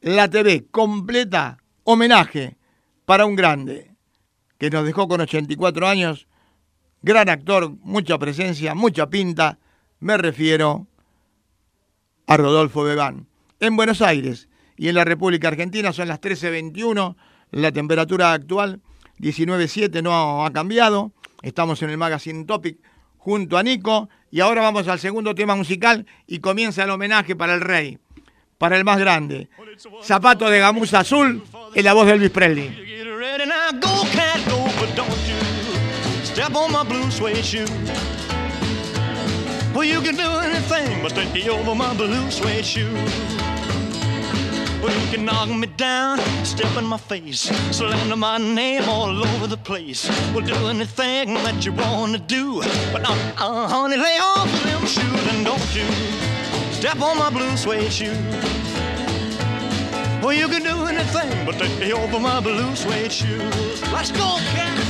la 0.00 0.28
TV 0.28 0.66
completa, 0.70 1.58
homenaje 1.84 2.56
para 3.04 3.26
un 3.26 3.36
grande 3.36 3.90
que 4.58 4.70
nos 4.70 4.84
dejó 4.84 5.08
con 5.08 5.20
84 5.20 5.88
años, 5.88 6.26
gran 7.02 7.28
actor, 7.28 7.72
mucha 7.82 8.18
presencia, 8.18 8.74
mucha 8.74 9.08
pinta, 9.08 9.58
me 10.00 10.16
refiero 10.16 10.86
a 12.26 12.36
Rodolfo 12.36 12.82
Bebán. 12.82 13.26
En 13.58 13.76
Buenos 13.76 14.02
Aires 14.02 14.48
y 14.76 14.88
en 14.88 14.94
la 14.94 15.04
República 15.04 15.48
Argentina 15.48 15.92
son 15.92 16.08
las 16.08 16.20
13.21, 16.20 17.16
la 17.52 17.72
temperatura 17.72 18.32
actual 18.32 18.80
19.7 19.20 20.02
no 20.02 20.44
ha 20.44 20.52
cambiado. 20.52 21.12
Estamos 21.42 21.82
en 21.82 21.90
el 21.90 21.98
Magazine 21.98 22.44
Topic 22.44 22.78
junto 23.18 23.58
a 23.58 23.62
Nico. 23.62 24.08
Y 24.30 24.40
ahora 24.40 24.62
vamos 24.62 24.88
al 24.88 24.98
segundo 24.98 25.34
tema 25.34 25.56
musical 25.56 26.06
y 26.26 26.38
comienza 26.38 26.84
el 26.84 26.90
homenaje 26.90 27.36
para 27.36 27.54
el 27.54 27.60
rey, 27.60 27.98
para 28.60 28.76
el 28.76 28.84
más 28.84 28.98
grande. 28.98 29.48
Zapato 30.04 30.50
de 30.50 30.58
gamuza 30.58 31.00
azul 31.00 31.42
en 31.74 31.84
la 31.84 31.94
voz 31.94 32.06
de 32.06 32.12
Elvis 32.12 32.30
Presley. 32.30 32.68
Well, 39.72 39.84
you 39.84 40.00
can 40.02 40.16
do 40.16 40.28
anything 40.40 41.00
but 41.00 41.14
take 41.14 41.44
you 41.44 41.52
over 41.52 41.74
my 41.74 41.94
blue 41.94 42.30
suede 42.30 42.64
shoe. 42.64 42.92
Well, 44.82 44.92
you 44.92 45.06
can 45.12 45.24
knock 45.24 45.48
me 45.48 45.68
down, 45.76 46.18
step 46.44 46.76
in 46.76 46.84
my 46.84 46.98
face, 46.98 47.52
slander 47.70 48.16
my 48.16 48.38
name 48.38 48.82
all 48.88 49.24
over 49.24 49.46
the 49.46 49.56
place. 49.56 50.10
We'll 50.34 50.44
do 50.44 50.66
anything 50.66 51.34
that 51.44 51.64
you 51.64 51.72
want 51.72 52.12
to 52.14 52.18
do. 52.18 52.62
But 52.92 53.08
uh, 53.08 53.14
uh, 53.38 53.68
honey, 53.68 53.96
lay 53.96 54.18
off 54.20 54.50
them 54.64 54.84
shoes 54.86 55.26
and 55.32 55.46
don't 55.46 55.74
you 55.74 56.29
step 56.80 57.00
on 57.02 57.18
my 57.18 57.28
blue 57.28 57.58
suede 57.58 57.92
shoe. 57.92 58.14
Well, 60.22 60.32
you 60.32 60.48
can 60.48 60.62
do 60.62 60.86
anything 60.86 61.44
but 61.44 61.58
take 61.58 61.78
me 61.78 61.92
over 61.92 62.18
my 62.18 62.40
blue 62.40 62.74
suede 62.74 63.12
shoes. 63.12 63.82
Let's 63.92 64.10
go, 64.10 64.38
cat. 64.54 64.89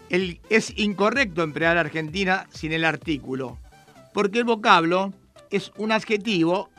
es 0.09 0.73
incorrecto 0.77 1.43
emplear 1.43 1.77
Argentina 1.77 2.45
sin 2.51 2.73
el 2.73 2.83
artículo, 2.83 3.57
porque 4.13 4.39
el 4.39 4.43
vocablo 4.43 5.13
es 5.49 5.71
un 5.77 5.93
adjetivo 5.93 6.69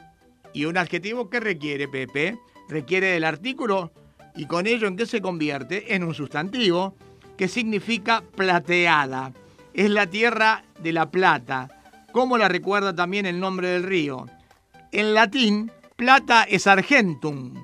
y 0.52 0.66
un 0.66 0.76
adjetivo 0.76 1.30
que 1.30 1.40
requiere, 1.40 1.88
Pepe, 1.88 2.38
requiere 2.70 3.08
del 3.08 3.24
artículo 3.24 3.92
y 4.34 4.46
con 4.46 4.66
ello 4.66 4.86
en 4.86 4.96
qué 4.96 5.06
se 5.06 5.20
convierte 5.20 5.94
en 5.94 6.04
un 6.04 6.14
sustantivo 6.14 6.94
que 7.36 7.48
significa 7.48 8.22
plateada. 8.36 9.32
Es 9.74 9.90
la 9.90 10.06
tierra 10.06 10.64
de 10.80 10.92
la 10.92 11.10
plata, 11.10 11.68
como 12.12 12.38
la 12.38 12.48
recuerda 12.48 12.94
también 12.94 13.26
el 13.26 13.40
nombre 13.40 13.68
del 13.68 13.82
río. 13.82 14.26
En 14.92 15.14
latín, 15.14 15.70
plata 15.96 16.44
es 16.44 16.66
argentum. 16.66 17.54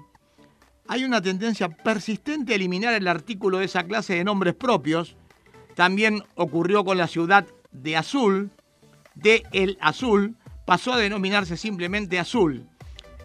Hay 0.89 1.05
una 1.05 1.21
tendencia 1.21 1.69
persistente 1.69 2.53
a 2.53 2.57
eliminar 2.57 2.95
el 2.95 3.09
artículo 3.09 3.59
de 3.59 3.65
esa 3.65 3.85
clase 3.85 4.15
de 4.15 4.25
nombres 4.25 4.55
propios. 4.55 5.17
También 5.75 6.23
ocurrió 6.37 6.85
con 6.85 6.97
la 6.97 7.09
ciudad 7.09 7.47
de 7.73 7.97
Azul, 7.97 8.51
de 9.15 9.43
El 9.53 9.79
Azul, 9.81 10.37
pasó 10.65 10.93
a 10.93 10.99
denominarse 10.99 11.57
simplemente 11.57 12.19
Azul. 12.19 12.67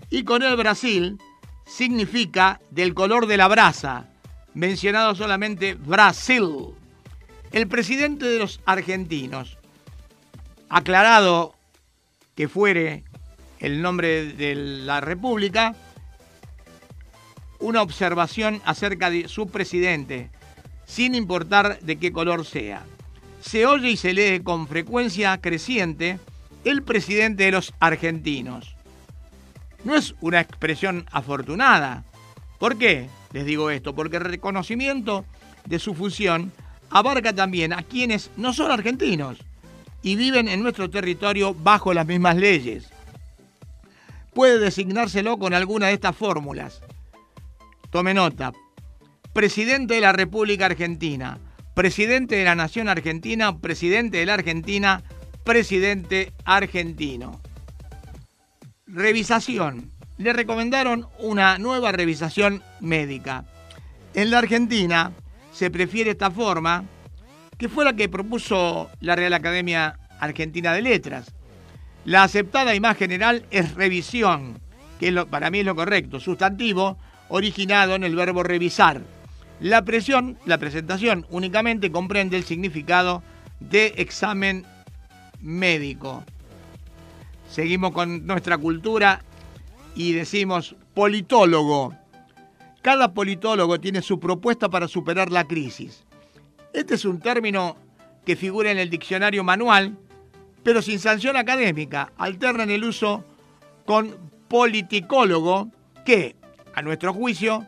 Y 0.10 0.24
con 0.24 0.41
el 0.41 0.56
Brasil 0.56 1.17
significa 1.65 2.60
del 2.69 2.93
color 2.93 3.28
de 3.28 3.38
la 3.38 3.47
brasa, 3.47 4.08
mencionado 4.54 5.15
solamente 5.15 5.76
Brasil. 5.76 6.76
El 7.52 7.67
presidente 7.67 8.26
de 8.26 8.39
los 8.39 8.62
argentinos, 8.65 9.58
aclarado 10.69 11.56
que 12.36 12.47
fuere 12.47 13.04
el 13.60 13.82
nombre 13.82 14.26
de 14.26 14.56
la 14.56 15.02
República, 15.02 15.76
una 17.60 17.82
observación 17.82 18.62
acerca 18.65 19.10
de 19.10 19.28
su 19.28 19.47
presidente, 19.47 20.30
sin 20.86 21.13
importar 21.15 21.80
de 21.82 21.97
qué 21.97 22.12
color 22.12 22.45
sea. 22.45 22.84
Se 23.41 23.65
oye 23.65 23.91
y 23.91 23.97
se 23.97 24.13
lee 24.13 24.41
con 24.41 24.67
frecuencia 24.67 25.39
creciente 25.39 26.19
el 26.63 26.84
presidente 26.84 27.45
de 27.45 27.52
los 27.52 27.74
argentinos. 27.80 28.76
No 29.84 29.96
es 29.96 30.15
una 30.22 30.39
expresión 30.39 31.06
afortunada. 31.12 32.04
¿Por 32.60 32.78
qué 32.78 33.10
les 33.34 33.46
digo 33.46 33.70
esto? 33.72 33.96
Porque 33.96 34.17
el 34.17 34.24
reconocimiento 34.24 35.26
de 35.65 35.80
su 35.80 35.96
función 35.96 36.52
abarca 36.89 37.34
también 37.34 37.74
a 37.74 37.84
quienes 37.84 38.30
no 38.38 38.54
son 38.54 38.72
argentinos 38.72 39.39
y 40.04 40.15
viven 40.15 40.48
en 40.48 40.62
nuestro 40.62 40.89
territorio 40.89 41.54
bajo 41.54 41.94
las 41.94 42.06
mismas 42.06 42.36
leyes. 42.36 42.89
Puede 44.34 44.60
designárselo 44.60 45.38
con 45.38 45.54
alguna 45.54 45.88
de 45.88 45.94
estas 45.94 46.15
fórmulas. 46.15 46.82
Tome 47.89 48.13
nota. 48.13 48.54
Presidente 49.34 49.96
de 49.96 50.02
la 50.02 50.12
República 50.12 50.65
Argentina, 50.65 51.39
presidente 51.74 52.36
de 52.36 52.46
la 52.46 52.56
Nación 52.56 52.89
Argentina, 52.89 53.58
presidente 53.58 54.17
de 54.17 54.26
la 54.26 54.34
Argentina, 54.36 55.04
presidente 55.44 56.34
argentino. 56.46 57.41
Revisación. 58.93 59.89
Le 60.17 60.34
recomendaron 60.34 61.08
una 61.17 61.58
nueva 61.58 61.93
revisación 61.93 62.62
médica. 62.82 63.45
En 64.13 64.32
la 64.32 64.39
Argentina 64.39 65.13
se 65.54 65.71
prefiere 65.71 66.12
esta 66.12 66.30
forma, 66.30 66.84
que 67.58 67.69
fue 67.69 67.86
la 67.86 67.95
que 67.95 68.10
propuso 68.10 68.89
la 68.99 69.15
Real 69.15 69.34
Academia 69.34 69.97
Argentina 70.19 70.73
de 70.73 70.82
Letras. 70.82 71.34
La 72.04 72.23
aceptada 72.23 72.75
y 72.75 72.82
más 72.82 72.97
general 72.97 73.45
es 73.49 73.75
revisión, 73.75 74.60
que 74.99 75.13
para 75.30 75.49
mí 75.51 75.60
es 75.60 75.65
lo 75.65 75.75
correcto, 75.75 76.19
sustantivo 76.19 76.97
originado 77.30 77.95
en 77.95 78.04
el 78.04 78.15
verbo 78.15 78.43
revisar. 78.43 79.01
La 79.62 79.86
presión, 79.86 80.38
la 80.45 80.58
presentación 80.58 81.25
únicamente 81.30 81.93
comprende 81.93 82.36
el 82.36 82.43
significado 82.43 83.23
de 83.62 83.93
examen 83.97 84.65
médico. 85.39 86.25
Seguimos 87.51 87.91
con 87.91 88.25
nuestra 88.25 88.57
cultura 88.57 89.21
y 89.93 90.13
decimos 90.13 90.73
politólogo. 90.93 91.93
Cada 92.81 93.13
politólogo 93.13 93.77
tiene 93.79 94.01
su 94.01 94.21
propuesta 94.21 94.69
para 94.69 94.87
superar 94.87 95.31
la 95.31 95.45
crisis. 95.45 96.05
Este 96.73 96.95
es 96.95 97.03
un 97.03 97.19
término 97.19 97.75
que 98.25 98.37
figura 98.37 98.71
en 98.71 98.77
el 98.77 98.89
diccionario 98.89 99.43
manual, 99.43 99.97
pero 100.63 100.81
sin 100.81 100.97
sanción 100.99 101.35
académica. 101.35 102.13
Alternan 102.17 102.69
el 102.69 102.85
uso 102.85 103.25
con 103.85 104.15
politicólogo, 104.47 105.67
que, 106.05 106.37
a 106.73 106.81
nuestro 106.81 107.13
juicio, 107.13 107.65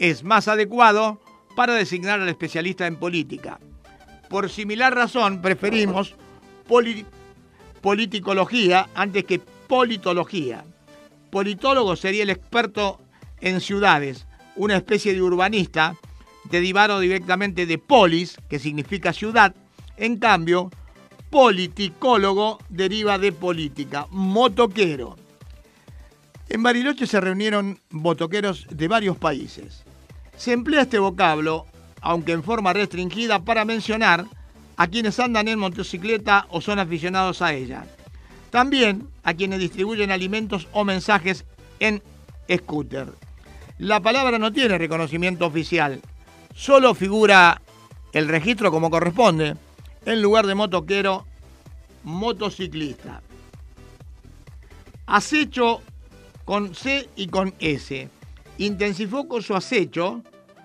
es 0.00 0.24
más 0.24 0.48
adecuado 0.48 1.20
para 1.54 1.74
designar 1.74 2.20
al 2.20 2.28
especialista 2.28 2.88
en 2.88 2.96
política. 2.96 3.60
Por 4.28 4.50
similar 4.50 4.92
razón, 4.92 5.40
preferimos 5.40 6.16
politicología 7.80 8.88
antes 8.94 9.24
que 9.24 9.38
politología. 9.38 10.64
Politólogo 11.30 11.96
sería 11.96 12.22
el 12.24 12.30
experto 12.30 13.00
en 13.40 13.60
ciudades, 13.60 14.26
una 14.56 14.76
especie 14.76 15.14
de 15.14 15.22
urbanista 15.22 15.96
derivado 16.44 17.00
directamente 17.00 17.66
de 17.66 17.78
polis, 17.78 18.36
que 18.48 18.58
significa 18.58 19.12
ciudad. 19.12 19.54
En 19.96 20.18
cambio, 20.18 20.70
politicólogo 21.30 22.58
deriva 22.68 23.18
de 23.18 23.32
política, 23.32 24.06
motoquero. 24.10 25.16
En 26.48 26.62
Bariloche 26.62 27.06
se 27.06 27.20
reunieron 27.20 27.78
motoqueros 27.90 28.66
de 28.70 28.88
varios 28.88 29.16
países. 29.16 29.84
Se 30.36 30.52
emplea 30.52 30.82
este 30.82 30.98
vocablo, 30.98 31.66
aunque 32.00 32.32
en 32.32 32.42
forma 32.42 32.72
restringida, 32.72 33.44
para 33.44 33.64
mencionar 33.64 34.26
a 34.76 34.86
quienes 34.86 35.20
andan 35.20 35.48
en 35.48 35.58
motocicleta 35.58 36.46
o 36.50 36.60
son 36.60 36.78
aficionados 36.78 37.42
a 37.42 37.52
ella. 37.52 37.84
También 38.50 39.08
a 39.22 39.34
quienes 39.34 39.60
distribuyen 39.60 40.10
alimentos 40.10 40.68
o 40.72 40.84
mensajes 40.84 41.44
en 41.78 42.02
scooter. 42.50 43.12
La 43.78 44.00
palabra 44.00 44.38
no 44.38 44.52
tiene 44.52 44.78
reconocimiento 44.78 45.46
oficial, 45.46 46.00
solo 46.54 46.94
figura 46.94 47.62
el 48.12 48.28
registro 48.28 48.70
como 48.70 48.90
corresponde, 48.90 49.56
en 50.04 50.22
lugar 50.22 50.46
de 50.46 50.54
motoquero, 50.54 51.26
motociclista. 52.02 53.22
Acecho 55.06 55.82
con 56.44 56.74
C 56.74 57.08
y 57.16 57.28
con 57.28 57.54
S. 57.58 58.08
Intensificó 58.58 59.40
su 59.40 59.54
acecho 59.54 60.22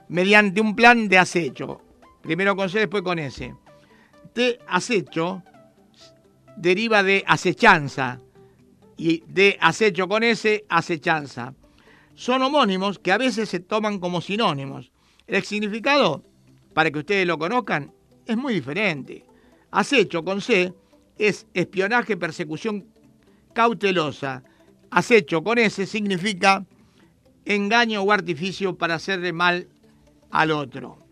mediante 0.08 0.62
un 0.62 0.76
plan 0.76 1.08
de 1.08 1.18
acecho. 1.18 1.82
Primero 2.22 2.56
con 2.56 2.70
C, 2.70 2.80
después 2.80 3.04
con 3.04 3.20
S 3.20 3.54
de 4.36 4.60
acecho 4.68 5.42
deriva 6.58 7.04
de 7.04 7.24
acechanza 7.26 8.20
y 8.98 9.24
de 9.28 9.58
acecho 9.60 10.08
con 10.08 10.24
S, 10.24 10.66
acechanza. 10.70 11.54
Son 12.14 12.42
homónimos 12.42 13.00
que 13.00 13.12
a 13.12 13.18
veces 13.18 13.50
se 13.50 13.60
toman 13.60 14.00
como 14.00 14.22
sinónimos. 14.22 14.92
El 15.28 15.44
significado, 15.44 16.24
para 16.74 16.92
que 16.92 17.00
ustedes 17.00 17.26
lo 17.26 17.38
conozcan, 17.38 17.92
es 18.26 18.38
muy 18.38 18.54
diferente. 18.54 19.26
Acecho 19.72 20.24
con 20.24 20.42
C 20.42 20.74
es 21.18 21.48
espionaje, 21.54 22.16
persecución 22.16 22.86
cautelosa. 23.54 24.44
Acecho 24.92 25.44
con 25.44 25.58
S 25.58 25.86
significa 25.86 26.66
engaño 27.46 28.02
o 28.02 28.12
artificio 28.12 28.78
para 28.78 28.96
hacerle 28.96 29.34
mal 29.34 29.68
al 30.32 30.52
otro 30.52 31.05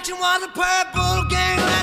marching 0.05 0.21
while 0.21 0.39
the 0.39 0.47
purple 0.47 1.23
gang. 1.29 1.74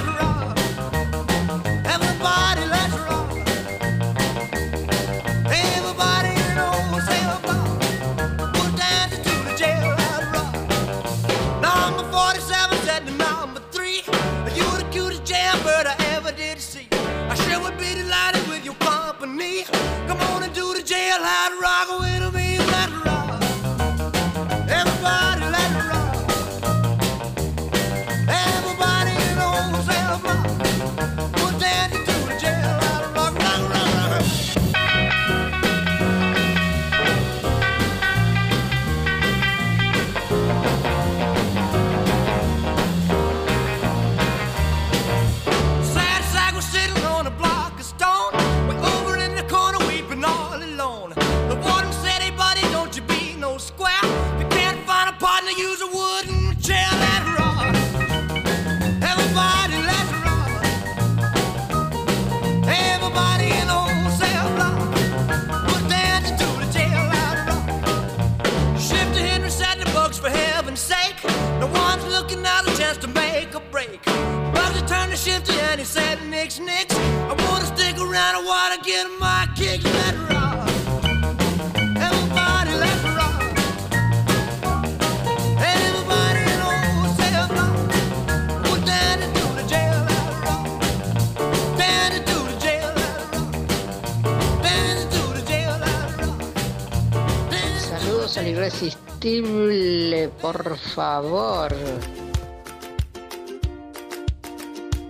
Favor. 100.94 101.74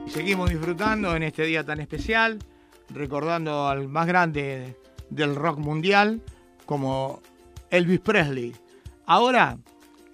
Seguimos 0.09 0.51
disfrutando 0.51 1.17
en 1.17 1.25
este 1.25 1.45
día 1.45 1.65
tan 1.65 1.81
especial, 1.81 2.39
recordando 2.91 3.67
al 3.67 3.89
más 3.89 4.07
grande 4.07 4.77
del 5.11 5.35
rock 5.35 5.59
mundial 5.59 6.23
como 6.67 7.21
Elvis 7.71 8.01
Presley. 8.01 8.55
Ahora, 9.07 9.59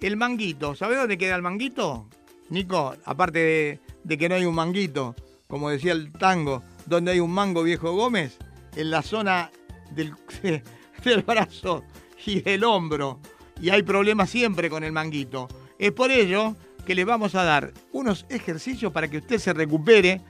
el 0.01 0.17
manguito. 0.17 0.75
¿Sabe 0.75 0.95
dónde 0.95 1.17
queda 1.17 1.35
el 1.35 1.41
manguito? 1.41 2.07
Nico, 2.49 2.95
aparte 3.05 3.39
de, 3.39 3.79
de 4.03 4.17
que 4.17 4.29
no 4.29 4.35
hay 4.35 4.45
un 4.45 4.55
manguito, 4.55 5.15
como 5.47 5.69
decía 5.69 5.91
el 5.91 6.11
tango, 6.11 6.63
donde 6.85 7.11
hay 7.11 7.19
un 7.19 7.31
mango 7.31 7.61
viejo 7.61 7.91
Gómez, 7.93 8.37
en 8.75 8.89
la 8.89 9.01
zona 9.03 9.51
del, 9.91 10.15
del 11.03 11.21
brazo 11.21 11.83
y 12.25 12.41
del 12.41 12.63
hombro. 12.63 13.19
Y 13.61 13.69
hay 13.69 13.83
problemas 13.83 14.29
siempre 14.29 14.69
con 14.69 14.83
el 14.83 14.91
manguito. 14.91 15.47
Es 15.77 15.91
por 15.91 16.11
ello 16.11 16.55
que 16.85 16.95
le 16.95 17.05
vamos 17.05 17.35
a 17.35 17.43
dar 17.43 17.73
unos 17.91 18.25
ejercicios 18.29 18.91
para 18.91 19.09
que 19.09 19.17
usted 19.17 19.37
se 19.37 19.53
recupere 19.53 20.21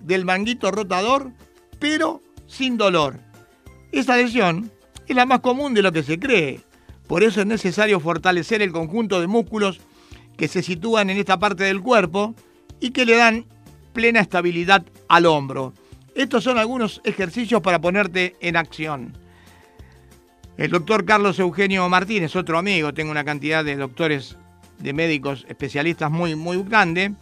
del 0.00 0.24
manguito 0.24 0.70
rotador, 0.70 1.30
pero 1.78 2.20
sin 2.46 2.76
dolor. 2.76 3.20
Esta 3.92 4.16
lesión 4.16 4.70
es 5.06 5.16
la 5.16 5.26
más 5.26 5.40
común 5.40 5.74
de 5.74 5.82
lo 5.82 5.92
que 5.92 6.02
se 6.02 6.18
cree. 6.18 6.60
Por 7.06 7.22
eso 7.22 7.40
es 7.40 7.46
necesario 7.46 8.00
fortalecer 8.00 8.62
el 8.62 8.72
conjunto 8.72 9.20
de 9.20 9.26
músculos 9.26 9.80
que 10.36 10.48
se 10.48 10.62
sitúan 10.62 11.10
en 11.10 11.18
esta 11.18 11.38
parte 11.38 11.64
del 11.64 11.80
cuerpo 11.80 12.34
y 12.80 12.90
que 12.90 13.04
le 13.04 13.16
dan 13.16 13.46
plena 13.92 14.20
estabilidad 14.20 14.84
al 15.08 15.26
hombro. 15.26 15.74
Estos 16.14 16.44
son 16.44 16.58
algunos 16.58 17.00
ejercicios 17.04 17.62
para 17.62 17.80
ponerte 17.80 18.36
en 18.40 18.56
acción. 18.56 19.16
El 20.62 20.70
doctor 20.70 21.04
Carlos 21.04 21.40
Eugenio 21.40 21.88
Martínez, 21.88 22.36
otro 22.36 22.56
amigo, 22.56 22.94
tengo 22.94 23.10
una 23.10 23.24
cantidad 23.24 23.64
de 23.64 23.74
doctores, 23.74 24.36
de 24.78 24.92
médicos 24.92 25.44
especialistas 25.48 26.08
muy, 26.08 26.36
muy 26.36 26.62
grande, 26.62 27.14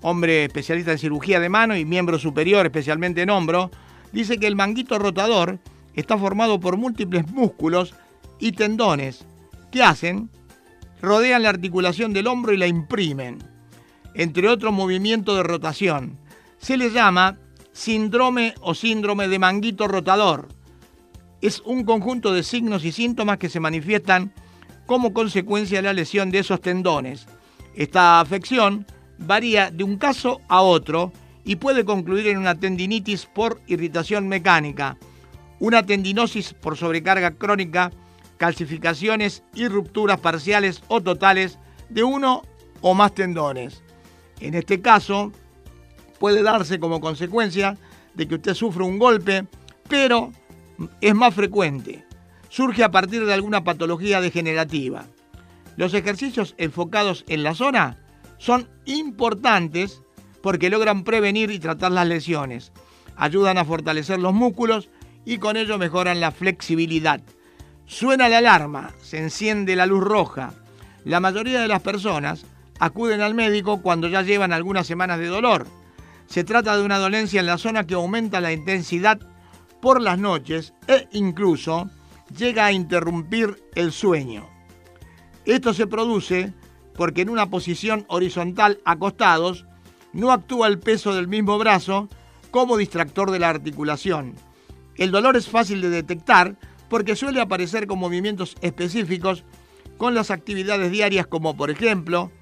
hombre 0.00 0.44
especialista 0.44 0.92
en 0.92 0.98
cirugía 0.98 1.40
de 1.40 1.48
mano 1.48 1.76
y 1.76 1.84
miembro 1.84 2.20
superior, 2.20 2.64
especialmente 2.66 3.22
en 3.22 3.30
hombro, 3.30 3.72
dice 4.12 4.38
que 4.38 4.46
el 4.46 4.54
manguito 4.54 4.96
rotador 5.00 5.58
está 5.94 6.16
formado 6.16 6.60
por 6.60 6.76
múltiples 6.76 7.28
músculos 7.32 7.96
y 8.38 8.52
tendones 8.52 9.26
que 9.72 9.82
hacen, 9.82 10.30
rodean 11.02 11.42
la 11.42 11.48
articulación 11.48 12.12
del 12.12 12.28
hombro 12.28 12.52
y 12.52 12.58
la 12.58 12.68
imprimen, 12.68 13.38
entre 14.14 14.48
otros 14.48 14.72
movimientos 14.72 15.36
de 15.36 15.42
rotación. 15.42 16.16
Se 16.58 16.76
le 16.76 16.92
llama 16.92 17.38
síndrome 17.72 18.54
o 18.60 18.72
síndrome 18.72 19.26
de 19.26 19.40
manguito 19.40 19.88
rotador. 19.88 20.46
Es 21.44 21.60
un 21.66 21.84
conjunto 21.84 22.32
de 22.32 22.42
signos 22.42 22.86
y 22.86 22.90
síntomas 22.90 23.36
que 23.36 23.50
se 23.50 23.60
manifiestan 23.60 24.32
como 24.86 25.12
consecuencia 25.12 25.76
de 25.76 25.82
la 25.82 25.92
lesión 25.92 26.30
de 26.30 26.38
esos 26.38 26.62
tendones. 26.62 27.26
Esta 27.74 28.18
afección 28.18 28.86
varía 29.18 29.70
de 29.70 29.84
un 29.84 29.98
caso 29.98 30.40
a 30.48 30.62
otro 30.62 31.12
y 31.44 31.56
puede 31.56 31.84
concluir 31.84 32.28
en 32.28 32.38
una 32.38 32.54
tendinitis 32.54 33.26
por 33.26 33.60
irritación 33.66 34.26
mecánica, 34.26 34.96
una 35.60 35.84
tendinosis 35.84 36.54
por 36.54 36.78
sobrecarga 36.78 37.32
crónica, 37.32 37.92
calcificaciones 38.38 39.42
y 39.54 39.68
rupturas 39.68 40.20
parciales 40.20 40.82
o 40.88 41.02
totales 41.02 41.58
de 41.90 42.04
uno 42.04 42.40
o 42.80 42.94
más 42.94 43.12
tendones. 43.12 43.82
En 44.40 44.54
este 44.54 44.80
caso, 44.80 45.30
puede 46.18 46.42
darse 46.42 46.80
como 46.80 47.02
consecuencia 47.02 47.76
de 48.14 48.26
que 48.26 48.36
usted 48.36 48.54
sufre 48.54 48.82
un 48.82 48.98
golpe, 48.98 49.46
pero 49.90 50.32
es 51.00 51.14
más 51.14 51.34
frecuente. 51.34 52.04
Surge 52.48 52.84
a 52.84 52.90
partir 52.90 53.24
de 53.26 53.34
alguna 53.34 53.64
patología 53.64 54.20
degenerativa. 54.20 55.06
Los 55.76 55.94
ejercicios 55.94 56.54
enfocados 56.56 57.24
en 57.28 57.42
la 57.42 57.54
zona 57.54 57.98
son 58.38 58.68
importantes 58.84 60.02
porque 60.42 60.70
logran 60.70 61.04
prevenir 61.04 61.50
y 61.50 61.58
tratar 61.58 61.90
las 61.92 62.06
lesiones, 62.06 62.70
ayudan 63.16 63.58
a 63.58 63.64
fortalecer 63.64 64.20
los 64.20 64.34
músculos 64.34 64.90
y 65.24 65.38
con 65.38 65.56
ello 65.56 65.78
mejoran 65.78 66.20
la 66.20 66.30
flexibilidad. 66.30 67.20
Suena 67.86 68.28
la 68.28 68.38
alarma, 68.38 68.90
se 69.02 69.18
enciende 69.18 69.76
la 69.76 69.86
luz 69.86 70.04
roja. 70.04 70.52
La 71.04 71.20
mayoría 71.20 71.60
de 71.60 71.68
las 71.68 71.82
personas 71.82 72.44
acuden 72.78 73.20
al 73.20 73.34
médico 73.34 73.82
cuando 73.82 74.08
ya 74.08 74.22
llevan 74.22 74.52
algunas 74.52 74.86
semanas 74.86 75.18
de 75.18 75.26
dolor. 75.26 75.66
Se 76.26 76.44
trata 76.44 76.76
de 76.76 76.84
una 76.84 76.98
dolencia 76.98 77.40
en 77.40 77.46
la 77.46 77.58
zona 77.58 77.86
que 77.86 77.94
aumenta 77.94 78.40
la 78.40 78.52
intensidad 78.52 79.20
por 79.84 80.00
las 80.00 80.18
noches 80.18 80.72
e 80.88 81.08
incluso 81.12 81.90
llega 82.34 82.64
a 82.64 82.72
interrumpir 82.72 83.62
el 83.74 83.92
sueño. 83.92 84.48
Esto 85.44 85.74
se 85.74 85.86
produce 85.86 86.54
porque 86.96 87.20
en 87.20 87.28
una 87.28 87.50
posición 87.50 88.06
horizontal 88.08 88.80
acostados 88.86 89.66
no 90.14 90.32
actúa 90.32 90.68
el 90.68 90.78
peso 90.78 91.14
del 91.14 91.28
mismo 91.28 91.58
brazo 91.58 92.08
como 92.50 92.78
distractor 92.78 93.30
de 93.30 93.40
la 93.40 93.50
articulación. 93.50 94.36
El 94.96 95.10
dolor 95.10 95.36
es 95.36 95.50
fácil 95.50 95.82
de 95.82 95.90
detectar 95.90 96.56
porque 96.88 97.14
suele 97.14 97.42
aparecer 97.42 97.86
con 97.86 97.98
movimientos 97.98 98.56
específicos 98.62 99.44
con 99.98 100.14
las 100.14 100.30
actividades 100.30 100.90
diarias 100.92 101.26
como 101.26 101.58
por 101.58 101.70
ejemplo 101.70 102.32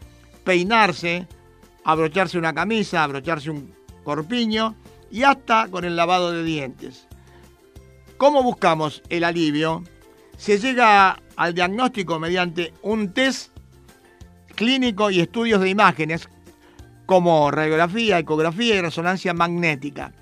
peinarse, 0.44 1.26
abrocharse 1.82 2.38
una 2.38 2.54
camisa, 2.54 3.02
abrocharse 3.02 3.50
un 3.50 3.74
corpiño 4.04 4.76
y 5.10 5.24
hasta 5.24 5.66
con 5.66 5.84
el 5.84 5.96
lavado 5.96 6.30
de 6.30 6.44
dientes. 6.44 7.08
¿Cómo 8.22 8.44
buscamos 8.44 9.02
el 9.08 9.24
alivio? 9.24 9.82
Se 10.36 10.56
llega 10.56 11.20
al 11.34 11.54
diagnóstico 11.54 12.20
mediante 12.20 12.72
un 12.82 13.12
test 13.12 13.50
clínico 14.54 15.10
y 15.10 15.18
estudios 15.18 15.60
de 15.60 15.70
imágenes 15.70 16.28
como 17.04 17.50
radiografía, 17.50 18.20
ecografía 18.20 18.76
y 18.76 18.80
resonancia 18.80 19.34
magnética. 19.34 20.12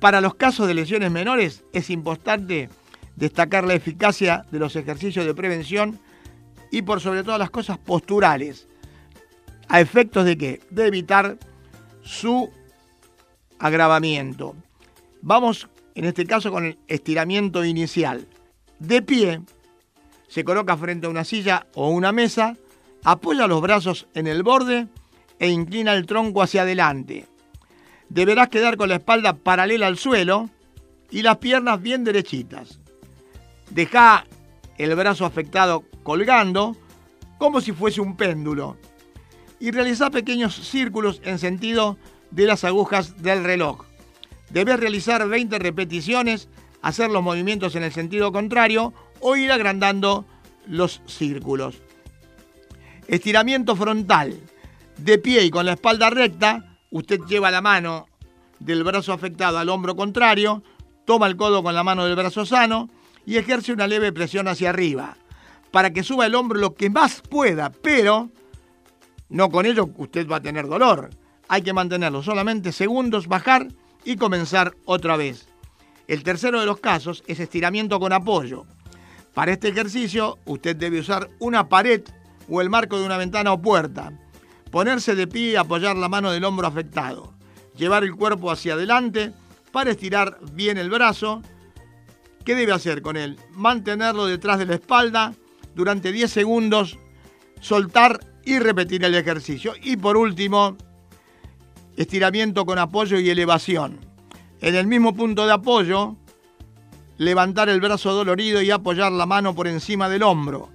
Para 0.00 0.22
los 0.22 0.34
casos 0.36 0.66
de 0.66 0.72
lesiones 0.72 1.10
menores 1.10 1.62
es 1.74 1.90
importante 1.90 2.70
destacar 3.16 3.64
la 3.64 3.74
eficacia 3.74 4.46
de 4.50 4.58
los 4.58 4.74
ejercicios 4.74 5.26
de 5.26 5.34
prevención 5.34 6.00
y 6.72 6.80
por 6.80 7.02
sobre 7.02 7.22
todas 7.22 7.38
las 7.38 7.50
cosas 7.50 7.76
posturales. 7.76 8.66
¿A 9.68 9.82
efectos 9.82 10.24
de 10.24 10.38
qué? 10.38 10.60
De 10.70 10.86
evitar 10.86 11.36
su 12.00 12.50
agravamiento. 13.58 14.56
Vamos 15.20 15.68
en 15.96 16.04
este 16.04 16.26
caso 16.26 16.52
con 16.52 16.66
el 16.66 16.78
estiramiento 16.86 17.64
inicial. 17.64 18.26
De 18.78 19.00
pie, 19.00 19.40
se 20.28 20.44
coloca 20.44 20.76
frente 20.76 21.06
a 21.06 21.10
una 21.10 21.24
silla 21.24 21.66
o 21.74 21.88
una 21.88 22.12
mesa, 22.12 22.54
apoya 23.02 23.46
los 23.46 23.62
brazos 23.62 24.06
en 24.14 24.26
el 24.26 24.42
borde 24.42 24.88
e 25.38 25.48
inclina 25.48 25.94
el 25.94 26.04
tronco 26.04 26.42
hacia 26.42 26.62
adelante. 26.62 27.26
Deberás 28.10 28.50
quedar 28.50 28.76
con 28.76 28.90
la 28.90 28.96
espalda 28.96 29.32
paralela 29.32 29.86
al 29.86 29.96
suelo 29.96 30.50
y 31.10 31.22
las 31.22 31.38
piernas 31.38 31.80
bien 31.80 32.04
derechitas. 32.04 32.78
Deja 33.70 34.26
el 34.76 34.94
brazo 34.94 35.24
afectado 35.24 35.84
colgando 36.02 36.76
como 37.38 37.62
si 37.62 37.72
fuese 37.72 38.02
un 38.02 38.16
péndulo 38.16 38.76
y 39.58 39.70
realiza 39.70 40.10
pequeños 40.10 40.54
círculos 40.54 41.22
en 41.24 41.38
sentido 41.38 41.96
de 42.30 42.44
las 42.44 42.64
agujas 42.64 43.22
del 43.22 43.44
reloj. 43.44 43.86
Debes 44.50 44.78
realizar 44.78 45.26
20 45.28 45.58
repeticiones, 45.58 46.48
hacer 46.82 47.10
los 47.10 47.22
movimientos 47.22 47.74
en 47.74 47.82
el 47.82 47.92
sentido 47.92 48.32
contrario 48.32 48.94
o 49.20 49.36
ir 49.36 49.50
agrandando 49.50 50.24
los 50.66 51.02
círculos. 51.06 51.76
Estiramiento 53.08 53.76
frontal. 53.76 54.38
De 54.96 55.18
pie 55.18 55.44
y 55.44 55.50
con 55.50 55.66
la 55.66 55.74
espalda 55.74 56.08
recta, 56.10 56.78
usted 56.90 57.20
lleva 57.28 57.50
la 57.50 57.60
mano 57.60 58.06
del 58.58 58.82
brazo 58.82 59.12
afectado 59.12 59.58
al 59.58 59.68
hombro 59.68 59.94
contrario, 59.94 60.62
toma 61.04 61.26
el 61.26 61.36
codo 61.36 61.62
con 61.62 61.74
la 61.74 61.84
mano 61.84 62.06
del 62.06 62.16
brazo 62.16 62.46
sano 62.46 62.88
y 63.26 63.36
ejerce 63.36 63.72
una 63.72 63.86
leve 63.86 64.12
presión 64.12 64.48
hacia 64.48 64.70
arriba 64.70 65.16
para 65.76 65.92
que 65.92 66.02
suba 66.02 66.24
el 66.24 66.34
hombro 66.34 66.58
lo 66.58 66.74
que 66.74 66.88
más 66.88 67.20
pueda, 67.20 67.70
pero 67.70 68.30
no 69.28 69.50
con 69.50 69.66
ello 69.66 69.90
usted 69.98 70.26
va 70.26 70.36
a 70.36 70.42
tener 70.42 70.66
dolor. 70.66 71.10
Hay 71.48 71.60
que 71.60 71.74
mantenerlo 71.74 72.22
solamente 72.22 72.72
segundos, 72.72 73.28
bajar 73.28 73.68
y 74.06 74.16
comenzar 74.16 74.74
otra 74.86 75.16
vez. 75.16 75.48
El 76.06 76.22
tercero 76.22 76.60
de 76.60 76.66
los 76.66 76.78
casos 76.78 77.24
es 77.26 77.40
estiramiento 77.40 77.98
con 77.98 78.12
apoyo. 78.12 78.64
Para 79.34 79.52
este 79.52 79.68
ejercicio 79.68 80.38
usted 80.46 80.76
debe 80.76 81.00
usar 81.00 81.28
una 81.40 81.68
pared 81.68 82.02
o 82.48 82.60
el 82.60 82.70
marco 82.70 82.98
de 82.98 83.04
una 83.04 83.18
ventana 83.18 83.52
o 83.52 83.60
puerta. 83.60 84.12
Ponerse 84.70 85.16
de 85.16 85.26
pie 85.26 85.50
y 85.50 85.56
apoyar 85.56 85.96
la 85.96 86.08
mano 86.08 86.30
del 86.30 86.44
hombro 86.44 86.68
afectado. 86.68 87.34
Llevar 87.76 88.04
el 88.04 88.14
cuerpo 88.14 88.50
hacia 88.50 88.74
adelante 88.74 89.32
para 89.72 89.90
estirar 89.90 90.38
bien 90.52 90.78
el 90.78 90.88
brazo. 90.88 91.42
¿Qué 92.44 92.54
debe 92.54 92.72
hacer 92.72 93.02
con 93.02 93.16
él? 93.16 93.36
Mantenerlo 93.50 94.26
detrás 94.26 94.60
de 94.60 94.66
la 94.66 94.74
espalda 94.74 95.34
durante 95.74 96.12
10 96.12 96.30
segundos, 96.30 96.98
soltar 97.60 98.20
y 98.44 98.60
repetir 98.60 99.04
el 99.04 99.16
ejercicio. 99.16 99.74
Y 99.82 99.96
por 99.96 100.16
último, 100.16 100.76
estiramiento 101.96 102.66
con 102.66 102.78
apoyo 102.78 103.18
y 103.18 103.30
elevación. 103.30 104.00
En 104.60 104.74
el 104.74 104.86
mismo 104.86 105.14
punto 105.14 105.46
de 105.46 105.52
apoyo, 105.52 106.16
levantar 107.18 107.68
el 107.68 107.80
brazo 107.80 108.12
dolorido 108.12 108.62
y 108.62 108.70
apoyar 108.70 109.12
la 109.12 109.26
mano 109.26 109.54
por 109.54 109.66
encima 109.66 110.08
del 110.08 110.22
hombro. 110.22 110.68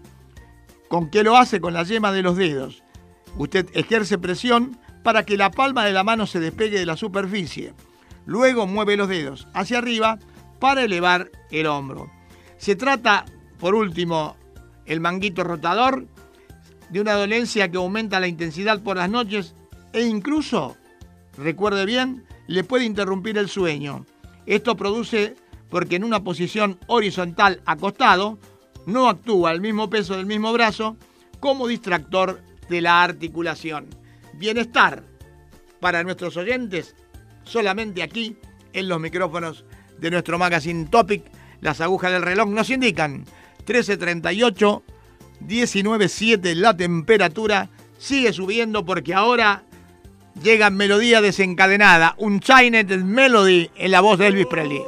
¿Con 0.87 1.09
qué 1.09 1.23
lo 1.23 1.37
hace? 1.37 1.61
Con 1.61 1.73
la 1.73 1.83
yema 1.83 2.11
de 2.11 2.21
los 2.21 2.35
dedos. 2.35 2.83
Usted 3.37 3.69
ejerce 3.73 4.17
presión 4.17 4.77
para 5.03 5.23
que 5.23 5.37
la 5.37 5.51
palma 5.51 5.85
de 5.85 5.93
la 5.93 6.03
mano 6.03 6.27
se 6.27 6.39
despegue 6.39 6.79
de 6.79 6.85
la 6.85 6.97
superficie. 6.97 7.73
Luego 8.25 8.67
mueve 8.67 8.97
los 8.97 9.07
dedos 9.07 9.47
hacia 9.53 9.77
arriba 9.77 10.19
para 10.59 10.83
elevar 10.83 11.31
el 11.49 11.65
hombro. 11.67 12.11
Se 12.57 12.75
trata, 12.75 13.25
por 13.59 13.73
último, 13.73 14.35
el 14.85 14.99
manguito 14.99 15.43
rotador, 15.43 16.05
de 16.89 16.99
una 16.99 17.13
dolencia 17.13 17.71
que 17.71 17.77
aumenta 17.77 18.19
la 18.19 18.27
intensidad 18.27 18.83
por 18.83 18.97
las 18.97 19.09
noches 19.09 19.55
e 19.93 20.01
incluso, 20.03 20.75
recuerde 21.37 21.85
bien, 21.85 22.25
le 22.47 22.63
puede 22.63 22.85
interrumpir 22.85 23.37
el 23.37 23.49
sueño. 23.49 24.05
Esto 24.45 24.75
produce 24.75 25.35
porque 25.69 25.95
en 25.95 26.03
una 26.03 26.23
posición 26.23 26.77
horizontal 26.87 27.61
acostado 27.65 28.37
no 28.85 29.07
actúa 29.07 29.51
el 29.51 29.61
mismo 29.61 29.89
peso 29.89 30.17
del 30.17 30.25
mismo 30.25 30.51
brazo 30.51 30.97
como 31.39 31.67
distractor 31.67 32.41
de 32.69 32.81
la 32.81 33.03
articulación. 33.03 33.87
Bienestar 34.33 35.03
para 35.79 36.03
nuestros 36.03 36.37
oyentes 36.37 36.95
solamente 37.43 38.03
aquí 38.03 38.37
en 38.73 38.87
los 38.87 38.99
micrófonos 38.99 39.65
de 39.99 40.11
nuestro 40.11 40.37
magazine 40.37 40.85
Topic. 40.85 41.23
Las 41.61 41.81
agujas 41.81 42.11
del 42.11 42.23
reloj 42.23 42.49
nos 42.49 42.69
indican 42.69 43.25
1338, 43.59 44.83
19.7 45.47 46.55
la 46.55 46.75
temperatura. 46.75 47.69
Sigue 47.97 48.33
subiendo 48.33 48.83
porque 48.83 49.13
ahora 49.13 49.63
llega 50.35 50.69
Melodía 50.69 51.21
Desencadenada, 51.21 52.15
un 52.17 52.39
Chinese 52.39 52.97
Melody 52.97 53.69
en 53.75 53.91
la 53.91 54.01
voz 54.01 54.19
de 54.19 54.27
Elvis 54.27 54.47
Presley. 54.47 54.81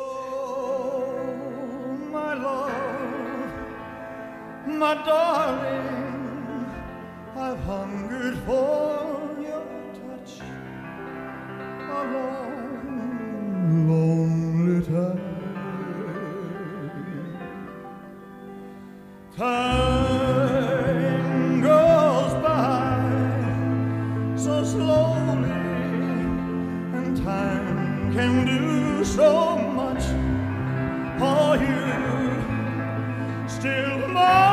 Can 28.14 28.46
do 28.46 29.04
so 29.04 29.58
much 29.58 30.04
for 31.18 31.58
you. 31.58 31.88
Still 33.48 34.08
mine, 34.08 34.53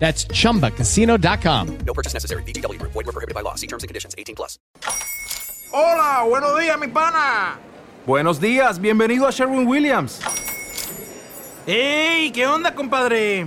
That's 0.00 0.26
chumbacasino.com. 0.26 1.78
No 1.86 1.92
purchase 1.94 2.14
necessary. 2.14 2.42
BGW. 2.44 2.80
Void 2.82 3.06
were 3.06 3.12
prohibited 3.12 3.34
by 3.34 3.42
law. 3.42 3.54
See 3.54 3.68
terms 3.68 3.84
and 3.84 3.88
conditions. 3.88 4.14
18 4.18 4.34
plus. 4.34 4.58
Hola, 5.72 6.24
buenos 6.28 6.58
días, 6.58 6.76
mi 6.80 6.88
pana. 6.88 7.58
Buenos 8.06 8.40
días, 8.40 8.80
bienvenido 8.80 9.28
a 9.28 9.30
Sherwin 9.30 9.68
Williams. 9.68 10.20
¡Ey! 11.66 12.32
¿Qué 12.32 12.46
onda, 12.46 12.74
compadre? 12.74 13.46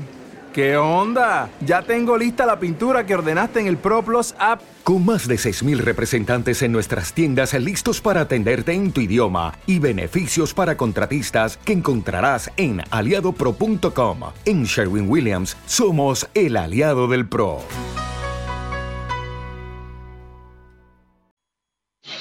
¿Qué 0.53 0.77
onda? 0.77 1.49
Ya 1.59 1.81
tengo 1.81 2.17
lista 2.17 2.45
la 2.45 2.59
pintura 2.59 3.03
que 3.05 3.15
ordenaste 3.15 3.59
en 3.59 3.67
el 3.67 3.77
ProPlus 3.77 4.35
app. 4.37 4.61
Con 4.84 5.05
más 5.05 5.29
de 5.29 5.36
6.000 5.36 5.77
representantes 5.77 6.61
en 6.61 6.73
nuestras 6.73 7.13
tiendas 7.13 7.53
listos 7.53 8.01
para 8.01 8.19
atenderte 8.21 8.73
en 8.73 8.91
tu 8.91 8.99
idioma 8.99 9.57
y 9.65 9.79
beneficios 9.79 10.53
para 10.53 10.75
contratistas 10.75 11.55
que 11.55 11.71
encontrarás 11.71 12.51
en 12.57 12.81
aliadopro.com. 12.89 14.19
En 14.43 14.65
Sherwin 14.65 15.09
Williams 15.09 15.55
somos 15.67 16.27
el 16.34 16.57
aliado 16.57 17.07
del 17.07 17.29
PRO. 17.29 17.61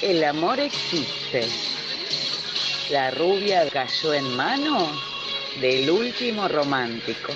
El 0.01 0.23
amor 0.23 0.61
existe. 0.61 1.45
La 2.91 3.11
rubia 3.11 3.69
cayó 3.69 4.13
en 4.13 4.37
mano 4.37 4.87
del 5.59 5.89
último 5.89 6.47
romántico. 6.47 7.33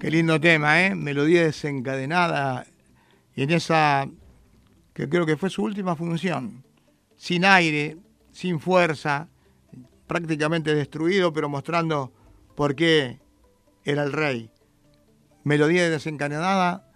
Qué 0.00 0.10
lindo 0.10 0.40
tema, 0.40 0.84
¿eh? 0.84 0.96
Melodía 0.96 1.44
desencadenada. 1.44 2.66
Y 3.38 3.44
en 3.44 3.52
esa, 3.52 4.08
que 4.92 5.08
creo 5.08 5.24
que 5.24 5.36
fue 5.36 5.48
su 5.48 5.62
última 5.62 5.94
función. 5.94 6.64
Sin 7.14 7.44
aire, 7.44 7.96
sin 8.32 8.58
fuerza, 8.58 9.28
prácticamente 10.08 10.74
destruido, 10.74 11.32
pero 11.32 11.48
mostrando 11.48 12.12
por 12.56 12.74
qué 12.74 13.20
era 13.84 14.02
el 14.02 14.12
rey. 14.12 14.50
Melodía 15.44 15.88
desencadenada 15.88 16.90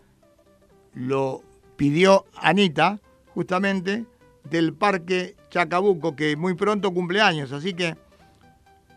lo 0.95 1.45
pidió 1.77 2.25
Anita, 2.35 2.99
justamente, 3.35 4.05
del 4.43 4.75
Parque 4.75 5.37
Chacabuco, 5.49 6.17
que 6.17 6.35
muy 6.35 6.55
pronto 6.55 6.93
cumple 6.93 7.21
años. 7.21 7.53
Así 7.53 7.73
que 7.73 7.97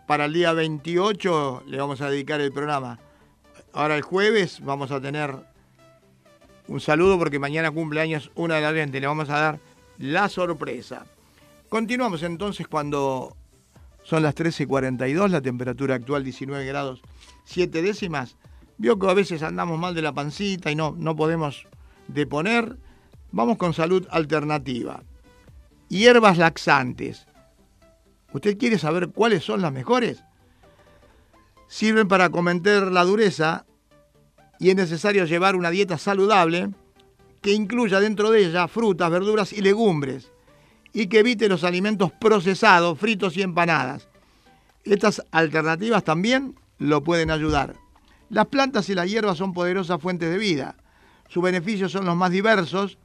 para 0.08 0.26
el 0.26 0.34
día 0.34 0.52
28 0.54 1.66
le 1.68 1.78
vamos 1.78 2.02
a 2.02 2.10
dedicar 2.10 2.42
el 2.42 2.52
programa. 2.52 2.98
Ahora 3.72 3.96
el 3.96 4.02
jueves 4.02 4.62
vamos 4.62 4.90
a 4.90 5.00
tener 5.00 5.54
un 6.68 6.80
saludo 6.80 7.18
porque 7.18 7.40
mañana 7.40 7.72
cumple 7.72 8.02
años 8.02 8.32
una 8.36 8.56
de 8.56 8.62
las 8.62 8.74
gente. 8.74 9.00
Le 9.00 9.08
vamos 9.08 9.30
a 9.30 9.40
dar 9.40 9.60
la 9.98 10.30
sorpresa. 10.30 11.06
Continuamos 11.70 12.24
entonces 12.24 12.68
cuando 12.68 13.36
son 14.04 14.24
las 14.24 14.36
13.42, 14.36 15.30
la 15.30 15.42
temperatura 15.42 15.96
actual 15.96 16.24
19 16.24 16.66
grados 16.66 17.02
7 17.46 17.82
décimas. 17.82 18.38
Vio 18.78 19.00
que 19.00 19.10
a 19.10 19.14
veces 19.14 19.42
andamos 19.42 19.80
mal 19.80 19.96
de 19.96 20.02
la 20.02 20.14
pancita 20.14 20.72
y 20.72 20.76
no, 20.76 20.96
no 20.98 21.16
podemos 21.16 21.66
deponer. 22.08 22.78
Vamos 23.32 23.58
con 23.58 23.74
salud 23.74 24.08
alternativa. 24.12 25.04
Hierbas 25.90 26.38
laxantes. 26.38 27.28
¿Usted 28.34 28.58
quiere 28.58 28.78
saber 28.78 29.10
cuáles 29.10 29.44
son 29.44 29.62
las 29.62 29.72
mejores? 29.72 30.24
Sirven 31.68 32.08
para 32.08 32.30
comentar 32.30 32.92
la 32.92 33.04
dureza 33.04 33.66
y 34.60 34.70
es 34.70 34.76
necesario 34.76 35.26
llevar 35.26 35.56
una 35.56 35.70
dieta 35.70 35.98
saludable 35.98 36.70
que 37.42 37.54
incluya 37.54 38.00
dentro 38.00 38.32
de 38.32 38.46
ella 38.46 38.68
frutas, 38.68 39.12
verduras 39.12 39.54
y 39.54 39.62
legumbres 39.62 40.32
y 40.94 41.08
que 41.08 41.20
evite 41.20 41.50
los 41.50 41.64
alimentos 41.64 42.12
procesados, 42.14 42.98
fritos 42.98 43.36
y 43.38 43.42
empanadas. 43.42 44.08
Estas 44.84 45.22
alternativas 45.32 46.04
también 46.04 46.56
lo 46.78 47.04
pueden 47.04 47.32
ayudar. 47.32 47.76
Las 48.30 48.48
plantas 48.48 48.90
y 48.90 48.96
las 48.96 49.10
hierbas 49.10 49.38
son 49.38 49.54
poderosas 49.54 50.02
fuentes 50.02 50.30
de 50.30 50.38
vida. 50.38 50.76
Sus 51.28 51.44
beneficios 51.44 51.92
son 51.92 52.06
los 52.06 52.16
más 52.16 52.32
diversos, 52.32 52.98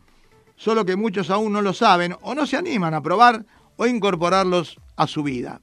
solo 0.57 0.85
que 0.85 0.97
muchos 0.97 1.31
aún 1.31 1.53
no 1.53 1.63
lo 1.63 1.73
saben 1.73 2.15
o 2.23 2.35
no 2.35 2.47
se 2.47 2.57
animan 2.57 2.95
a 2.95 3.03
probar 3.03 3.45
o 3.77 3.87
incorporarlos 3.87 4.79
a 4.97 5.07
su 5.07 5.23
vida. 5.23 5.61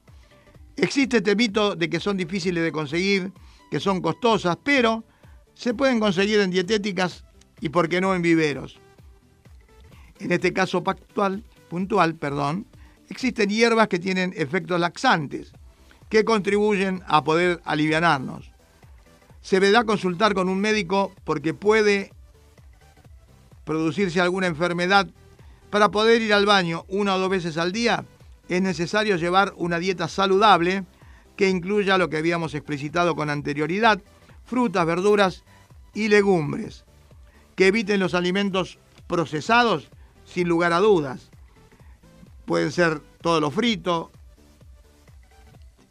Existe 0.75 1.17
este 1.17 1.35
mito 1.35 1.75
de 1.75 1.89
que 1.89 1.99
son 1.99 2.17
difíciles 2.17 2.63
de 2.63 2.71
conseguir, 2.71 3.31
que 3.71 3.79
son 3.79 4.01
costosas, 4.01 4.57
pero 4.63 5.03
se 5.57 5.73
pueden 5.73 5.99
conseguir 5.99 6.39
en 6.39 6.51
dietéticas 6.51 7.23
y, 7.59 7.69
por 7.69 7.89
qué 7.89 7.99
no, 7.99 8.13
en 8.13 8.21
viveros. 8.21 8.79
En 10.19 10.31
este 10.31 10.53
caso 10.53 10.83
puntual, 10.83 11.43
puntual 11.67 12.13
perdón, 12.13 12.67
existen 13.09 13.49
hierbas 13.49 13.87
que 13.87 13.97
tienen 13.97 14.33
efectos 14.37 14.79
laxantes, 14.79 15.51
que 16.09 16.23
contribuyen 16.23 17.01
a 17.07 17.23
poder 17.23 17.59
alivianarnos. 17.65 18.51
Se 19.41 19.59
deberá 19.59 19.83
consultar 19.83 20.35
con 20.35 20.47
un 20.47 20.59
médico 20.59 21.11
porque 21.23 21.55
puede 21.55 22.11
producirse 23.63 24.21
alguna 24.21 24.47
enfermedad. 24.47 25.07
Para 25.71 25.89
poder 25.89 26.21
ir 26.21 26.33
al 26.33 26.45
baño 26.45 26.85
una 26.87 27.15
o 27.15 27.19
dos 27.19 27.29
veces 27.29 27.57
al 27.57 27.71
día, 27.71 28.05
es 28.47 28.61
necesario 28.61 29.15
llevar 29.17 29.53
una 29.57 29.79
dieta 29.79 30.07
saludable 30.07 30.85
que 31.35 31.49
incluya 31.49 31.97
lo 31.97 32.09
que 32.09 32.17
habíamos 32.17 32.53
explicitado 32.53 33.15
con 33.15 33.29
anterioridad, 33.29 33.99
frutas, 34.47 34.85
verduras 34.85 35.43
y 35.93 36.07
legumbres, 36.07 36.85
que 37.55 37.67
eviten 37.67 37.99
los 37.99 38.15
alimentos 38.15 38.79
procesados 39.05 39.89
sin 40.25 40.47
lugar 40.47 40.73
a 40.73 40.79
dudas. 40.79 41.29
Pueden 42.45 42.71
ser 42.71 43.01
todo 43.21 43.39
lo 43.39 43.51
frito, 43.51 44.11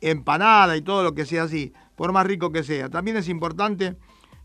empanada 0.01 0.77
y 0.77 0.83
todo 0.83 1.03
lo 1.03 1.15
que 1.15 1.27
sea 1.27 1.45
así, 1.45 1.73
por 1.95 2.13
más 2.13 2.27
rico 2.27 2.51
que 2.51 2.65
sea. 2.65 2.89
También 2.89 3.17
es 3.17 3.29
importante 3.29 3.97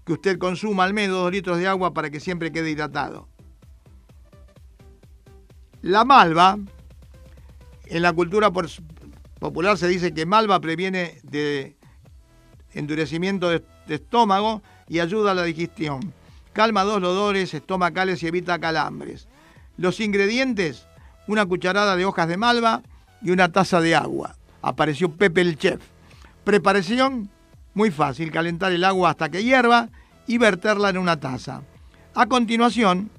que 0.05 0.13
usted 0.13 0.37
consuma 0.37 0.83
al 0.83 0.93
menos 0.93 1.17
dos 1.17 1.31
litros 1.31 1.57
de 1.57 1.67
agua 1.67 1.93
para 1.93 2.09
que 2.09 2.19
siempre 2.19 2.51
quede 2.51 2.71
hidratado. 2.71 3.27
La 5.81 6.05
malva, 6.05 6.59
en 7.85 8.01
la 8.01 8.13
cultura 8.13 8.51
popular 9.39 9.77
se 9.77 9.87
dice 9.87 10.13
que 10.13 10.25
malva 10.25 10.59
previene 10.59 11.19
de 11.23 11.75
endurecimiento 12.73 13.49
de, 13.49 13.63
estómago 13.95 14.61
y 14.87 14.99
ayuda 14.99 15.31
a 15.31 15.35
la 15.35 15.43
digestión. 15.43 16.13
Calma 16.53 16.83
dos 16.83 17.01
dolores 17.01 17.53
estomacales 17.53 18.21
y 18.23 18.27
evita 18.27 18.59
calambres. 18.59 19.27
Los 19.77 19.99
ingredientes, 19.99 20.87
una 21.27 21.45
cucharada 21.45 21.95
de 21.95 22.05
hojas 22.05 22.27
de 22.27 22.37
malva 22.37 22.81
y 23.21 23.31
una 23.31 23.51
taza 23.51 23.79
de 23.81 23.95
agua. 23.95 24.35
Apareció 24.61 25.11
Pepe 25.11 25.41
el 25.41 25.57
chef. 25.57 25.81
Preparación, 26.43 27.29
muy 27.73 27.91
fácil, 27.91 28.31
calentar 28.31 28.71
el 28.71 28.83
agua 28.83 29.11
hasta 29.11 29.29
que 29.29 29.43
hierva 29.43 29.89
y 30.27 30.37
verterla 30.37 30.89
en 30.89 30.97
una 30.97 31.19
taza. 31.19 31.61
A 32.13 32.25
continuación, 32.25 33.09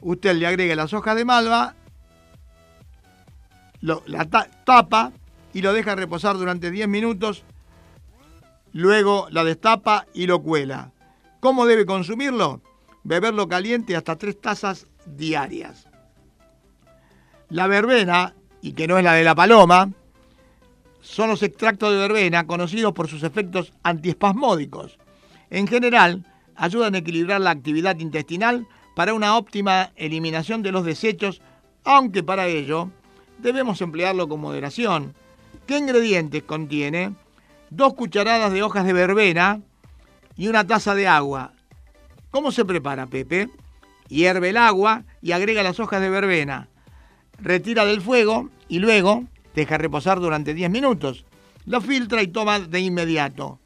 usted 0.00 0.34
le 0.36 0.46
agrega 0.46 0.74
las 0.74 0.92
hojas 0.92 1.16
de 1.16 1.24
malva 1.24 1.74
la 3.80 4.24
tapa 4.64 5.12
y 5.52 5.62
lo 5.62 5.72
deja 5.72 5.94
reposar 5.94 6.36
durante 6.36 6.70
10 6.70 6.88
minutos, 6.88 7.44
luego 8.72 9.28
la 9.30 9.44
destapa 9.44 10.06
y 10.14 10.26
lo 10.26 10.42
cuela. 10.42 10.92
¿Cómo 11.40 11.66
debe 11.66 11.86
consumirlo? 11.86 12.60
Beberlo 13.04 13.48
caliente 13.48 13.96
hasta 13.96 14.16
3 14.16 14.40
tazas 14.40 14.86
diarias. 15.06 15.86
La 17.48 17.66
verbena, 17.66 18.34
y 18.60 18.72
que 18.72 18.86
no 18.86 18.98
es 18.98 19.04
la 19.04 19.14
de 19.14 19.24
la 19.24 19.34
paloma, 19.34 19.90
son 21.00 21.30
los 21.30 21.42
extractos 21.42 21.92
de 21.92 21.98
verbena 21.98 22.46
conocidos 22.46 22.92
por 22.92 23.08
sus 23.08 23.22
efectos 23.22 23.72
antiespasmódicos. 23.82 24.98
En 25.48 25.66
general, 25.66 26.26
ayudan 26.56 26.94
a 26.94 26.98
equilibrar 26.98 27.40
la 27.40 27.50
actividad 27.50 27.98
intestinal 27.98 28.66
para 28.94 29.14
una 29.14 29.36
óptima 29.36 29.92
eliminación 29.96 30.62
de 30.62 30.72
los 30.72 30.84
desechos, 30.84 31.40
aunque 31.84 32.22
para 32.22 32.48
ello 32.48 32.90
debemos 33.38 33.80
emplearlo 33.80 34.28
con 34.28 34.40
moderación. 34.40 35.14
¿Qué 35.66 35.78
ingredientes 35.78 36.42
contiene? 36.42 37.14
Dos 37.70 37.94
cucharadas 37.94 38.52
de 38.52 38.62
hojas 38.62 38.86
de 38.86 38.92
verbena 38.92 39.60
y 40.36 40.48
una 40.48 40.66
taza 40.66 40.94
de 40.94 41.06
agua. 41.06 41.52
¿Cómo 42.30 42.50
se 42.52 42.64
prepara, 42.64 43.06
Pepe? 43.06 43.50
Hierve 44.08 44.50
el 44.50 44.56
agua 44.56 45.04
y 45.20 45.32
agrega 45.32 45.62
las 45.62 45.78
hojas 45.80 46.00
de 46.00 46.08
verbena. 46.08 46.68
Retira 47.38 47.84
del 47.84 48.00
fuego 48.00 48.48
y 48.68 48.78
luego 48.78 49.24
deja 49.54 49.76
reposar 49.76 50.20
durante 50.20 50.54
10 50.54 50.70
minutos. 50.70 51.24
Lo 51.66 51.80
filtra 51.80 52.22
y 52.22 52.28
toma 52.28 52.60
de 52.60 52.80
inmediato. 52.80 53.58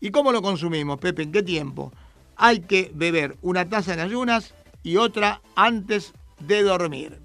¿Y 0.00 0.10
cómo 0.10 0.32
lo 0.32 0.40
consumimos, 0.40 0.98
Pepe? 0.98 1.24
¿En 1.24 1.32
qué 1.32 1.42
tiempo? 1.42 1.92
Hay 2.36 2.60
que 2.60 2.90
beber 2.94 3.36
una 3.42 3.68
taza 3.68 3.94
en 3.94 4.00
ayunas 4.00 4.54
y 4.82 4.96
otra 4.96 5.40
antes 5.54 6.14
de 6.38 6.62
dormir. 6.62 7.18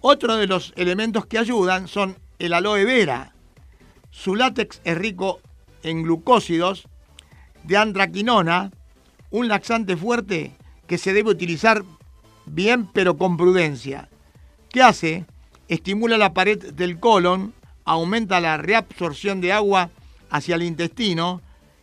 Otro 0.00 0.36
de 0.36 0.46
los 0.46 0.72
elementos 0.76 1.26
que 1.26 1.38
ayudan 1.38 1.88
son 1.88 2.16
el 2.38 2.52
aloe 2.52 2.84
vera. 2.84 3.35
Su 4.16 4.34
látex 4.34 4.80
es 4.82 4.96
rico 4.96 5.40
en 5.82 6.02
glucósidos 6.02 6.88
de 7.64 7.76
antraquinona, 7.76 8.72
un 9.30 9.46
laxante 9.46 9.94
fuerte 9.94 10.56
que 10.86 10.96
se 10.96 11.12
debe 11.12 11.30
utilizar 11.30 11.84
bien 12.46 12.86
pero 12.86 13.18
con 13.18 13.36
prudencia. 13.36 14.08
¿Qué 14.70 14.82
hace? 14.82 15.26
Estimula 15.68 16.16
la 16.16 16.32
pared 16.32 16.72
del 16.72 16.98
colon, 16.98 17.52
aumenta 17.84 18.40
la 18.40 18.56
reabsorción 18.56 19.42
de 19.42 19.52
agua 19.52 19.90
hacia 20.30 20.54
el 20.54 20.62
intestino, 20.62 21.42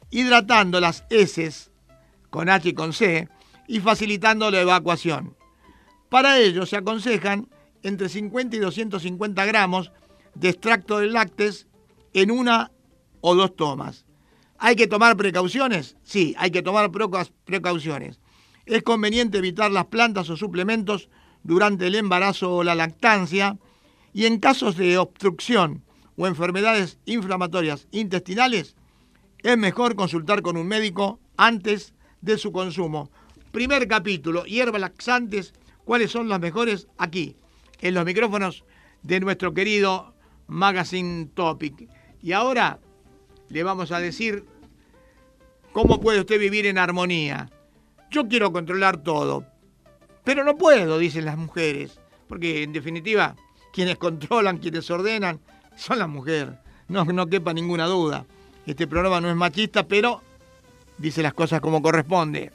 hidratando 0.09 0.79
las 0.79 1.05
heces 1.11 1.69
con 2.31 2.49
H 2.49 2.67
y 2.67 2.73
con 2.73 2.93
C 2.93 3.29
y 3.67 3.79
facilitando 3.79 4.49
la 4.49 4.61
evacuación. 4.61 5.37
Para 6.09 6.39
ello 6.39 6.65
se 6.65 6.77
aconsejan 6.77 7.47
entre 7.83 8.09
50 8.09 8.55
y 8.55 8.59
250 8.59 9.45
gramos 9.45 9.91
de 10.33 10.49
extracto 10.49 10.97
de 10.97 11.07
lácteos 11.07 11.67
en 12.13 12.31
una 12.31 12.71
o 13.21 13.35
dos 13.35 13.55
tomas. 13.55 14.05
¿Hay 14.57 14.75
que 14.75 14.87
tomar 14.87 15.17
precauciones? 15.17 15.97
Sí, 16.03 16.35
hay 16.37 16.51
que 16.51 16.61
tomar 16.61 16.89
precauciones. 17.45 18.19
Es 18.65 18.83
conveniente 18.83 19.39
evitar 19.39 19.71
las 19.71 19.87
plantas 19.87 20.29
o 20.29 20.37
suplementos 20.37 21.09
durante 21.43 21.87
el 21.87 21.95
embarazo 21.95 22.55
o 22.55 22.63
la 22.63 22.75
lactancia 22.75 23.57
y 24.13 24.25
en 24.25 24.39
casos 24.39 24.77
de 24.77 24.97
obstrucción 24.97 25.83
o 26.15 26.27
enfermedades 26.27 26.99
inflamatorias 27.05 27.87
intestinales, 27.91 28.75
es 29.39 29.57
mejor 29.57 29.95
consultar 29.95 30.41
con 30.41 30.55
un 30.55 30.67
médico 30.67 31.19
antes 31.35 31.93
de 32.21 32.37
su 32.37 32.51
consumo. 32.51 33.11
Primer 33.51 33.87
capítulo, 33.87 34.45
hierbas 34.45 34.79
laxantes, 34.79 35.53
¿cuáles 35.83 36.11
son 36.11 36.29
las 36.29 36.39
mejores? 36.39 36.87
Aquí, 36.97 37.35
en 37.81 37.93
los 37.95 38.05
micrófonos 38.05 38.63
de 39.01 39.19
nuestro 39.19 39.53
querido 39.53 40.15
Magazine 40.47 41.25
Topic. 41.33 41.89
Y 42.23 42.31
ahora 42.31 42.79
le 43.49 43.63
vamos 43.63 43.91
a 43.91 43.99
decir 43.99 44.45
cómo 45.73 45.99
puede 45.99 46.21
usted 46.21 46.39
vivir 46.39 46.65
en 46.65 46.77
armonía. 46.77 47.49
Yo 48.09 48.29
quiero 48.29 48.53
controlar 48.53 49.03
todo, 49.03 49.45
pero 50.23 50.45
no 50.45 50.55
puedo, 50.55 50.97
dicen 50.97 51.25
las 51.25 51.37
mujeres, 51.37 51.99
porque 52.29 52.63
en 52.63 52.71
definitiva 52.71 53.35
quienes 53.73 53.97
controlan, 53.97 54.59
quienes 54.59 54.89
ordenan, 54.89 55.41
son 55.75 55.99
las 55.99 56.07
mujeres. 56.07 56.53
No, 56.87 57.03
no 57.03 57.27
quepa 57.27 57.53
ninguna 57.53 57.87
duda. 57.87 58.25
Este 58.65 58.87
programa 58.87 59.19
no 59.19 59.29
es 59.29 59.35
machista, 59.35 59.85
pero 59.85 60.21
dice 60.97 61.21
las 61.21 61.33
cosas 61.33 61.59
como 61.59 61.81
corresponde. 61.81 62.53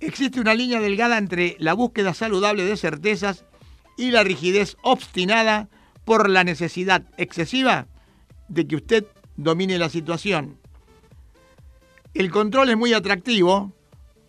Existe 0.00 0.40
una 0.40 0.54
línea 0.54 0.80
delgada 0.80 1.18
entre 1.18 1.56
la 1.58 1.74
búsqueda 1.74 2.14
saludable 2.14 2.64
de 2.64 2.78
certezas 2.78 3.44
y 3.98 4.10
la 4.10 4.24
rigidez 4.24 4.78
obstinada 4.80 5.68
por 6.06 6.30
la 6.30 6.44
necesidad 6.44 7.02
excesiva 7.18 7.88
de 8.54 8.66
que 8.66 8.76
usted 8.76 9.06
domine 9.36 9.78
la 9.78 9.88
situación. 9.88 10.58
El 12.14 12.30
control 12.30 12.70
es 12.70 12.76
muy 12.76 12.92
atractivo 12.92 13.72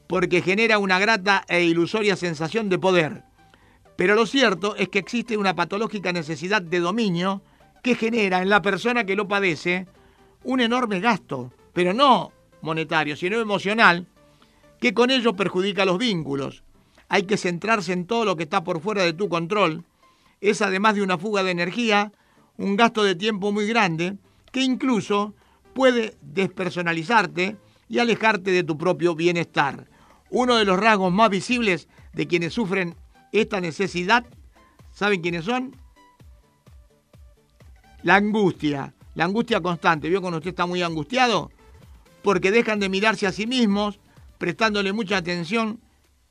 porque 0.07 0.41
genera 0.41 0.79
una 0.79 0.99
grata 0.99 1.45
e 1.47 1.63
ilusoria 1.63 2.15
sensación 2.15 2.67
de 2.69 2.79
poder. 2.79 3.23
Pero 3.95 4.15
lo 4.15 4.25
cierto 4.25 4.75
es 4.75 4.89
que 4.89 4.99
existe 4.99 5.37
una 5.37 5.55
patológica 5.55 6.11
necesidad 6.11 6.61
de 6.61 6.79
dominio 6.79 7.41
que 7.83 7.95
genera 7.95 8.41
en 8.41 8.49
la 8.49 8.61
persona 8.61 9.05
que 9.05 9.15
lo 9.15 9.27
padece 9.27 9.87
un 10.43 10.59
enorme 10.59 10.99
gasto, 10.99 11.53
pero 11.73 11.93
no 11.93 12.31
monetario, 12.61 13.15
sino 13.15 13.39
emocional, 13.39 14.07
que 14.79 14.93
con 14.93 15.11
ello 15.11 15.35
perjudica 15.35 15.85
los 15.85 15.99
vínculos. 15.99 16.63
Hay 17.07 17.23
que 17.23 17.37
centrarse 17.37 17.93
en 17.93 18.07
todo 18.07 18.25
lo 18.25 18.35
que 18.35 18.43
está 18.43 18.63
por 18.63 18.81
fuera 18.81 19.03
de 19.03 19.13
tu 19.13 19.29
control. 19.29 19.83
Es 20.41 20.63
además 20.63 20.95
de 20.95 21.03
una 21.03 21.19
fuga 21.19 21.43
de 21.43 21.51
energía, 21.51 22.11
un 22.57 22.75
gasto 22.75 23.03
de 23.03 23.15
tiempo 23.15 23.51
muy 23.51 23.67
grande, 23.67 24.17
que 24.51 24.61
incluso 24.61 25.33
puede 25.73 26.15
despersonalizarte 26.21 27.57
y 27.89 27.99
alejarte 27.99 28.51
de 28.51 28.63
tu 28.63 28.77
propio 28.77 29.15
bienestar. 29.15 29.87
Uno 30.29 30.55
de 30.55 30.65
los 30.65 30.79
rasgos 30.79 31.11
más 31.11 31.29
visibles 31.29 31.87
de 32.13 32.27
quienes 32.27 32.53
sufren 32.53 32.95
esta 33.31 33.59
necesidad, 33.59 34.25
¿saben 34.91 35.21
quiénes 35.21 35.45
son? 35.45 35.75
La 38.03 38.15
angustia, 38.15 38.93
la 39.15 39.25
angustia 39.25 39.61
constante. 39.61 40.09
¿Vio 40.09 40.21
cuando 40.21 40.37
usted 40.37 40.51
está 40.51 40.65
muy 40.65 40.81
angustiado? 40.81 41.51
Porque 42.21 42.51
dejan 42.51 42.79
de 42.79 42.89
mirarse 42.89 43.27
a 43.27 43.31
sí 43.31 43.45
mismos, 43.45 43.99
prestándole 44.37 44.93
mucha 44.93 45.17
atención 45.17 45.79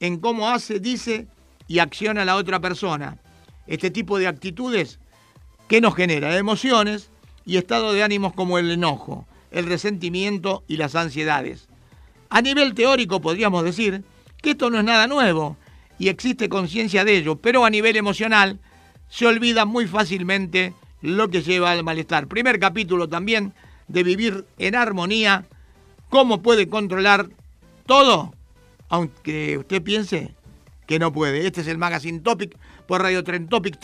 en 0.00 0.18
cómo 0.18 0.48
hace, 0.48 0.80
dice 0.80 1.28
y 1.66 1.78
acciona 1.78 2.24
la 2.24 2.36
otra 2.36 2.60
persona. 2.60 3.18
Este 3.66 3.90
tipo 3.90 4.18
de 4.18 4.26
actitudes, 4.26 4.98
¿qué 5.68 5.80
nos 5.80 5.94
genera? 5.94 6.36
Emociones 6.36 7.10
y 7.44 7.56
estado 7.56 7.92
de 7.92 8.02
ánimos 8.02 8.32
como 8.32 8.58
el 8.58 8.70
enojo, 8.70 9.26
el 9.50 9.66
resentimiento 9.66 10.64
y 10.68 10.76
las 10.76 10.94
ansiedades. 10.94 11.68
A 12.30 12.42
nivel 12.42 12.74
teórico 12.74 13.20
podríamos 13.20 13.64
decir 13.64 14.02
que 14.42 14.50
esto 14.50 14.70
no 14.70 14.78
es 14.78 14.84
nada 14.84 15.06
nuevo 15.06 15.56
y 15.98 16.08
existe 16.08 16.48
conciencia 16.48 17.04
de 17.04 17.16
ello, 17.16 17.36
pero 17.36 17.64
a 17.64 17.70
nivel 17.70 17.96
emocional 17.96 18.60
se 19.08 19.26
olvida 19.26 19.64
muy 19.64 19.86
fácilmente 19.86 20.74
lo 21.00 21.28
que 21.28 21.42
lleva 21.42 21.70
al 21.70 21.84
malestar. 21.84 22.26
Primer 22.26 22.58
capítulo 22.58 23.08
también 23.08 23.52
de 23.88 24.02
vivir 24.02 24.46
en 24.58 24.74
armonía, 24.74 25.46
cómo 26.08 26.42
puede 26.42 26.68
controlar 26.68 27.28
todo, 27.86 28.34
aunque 28.88 29.58
usted 29.58 29.82
piense 29.82 30.34
que 30.86 30.98
no 30.98 31.12
puede. 31.12 31.46
Este 31.46 31.60
es 31.60 31.66
el 31.68 31.78
Magazine 31.78 32.20
Topic 32.20 32.56
por 32.86 33.02
Radio 33.02 33.22
Tren 33.22 33.48
Topic, 33.48 33.78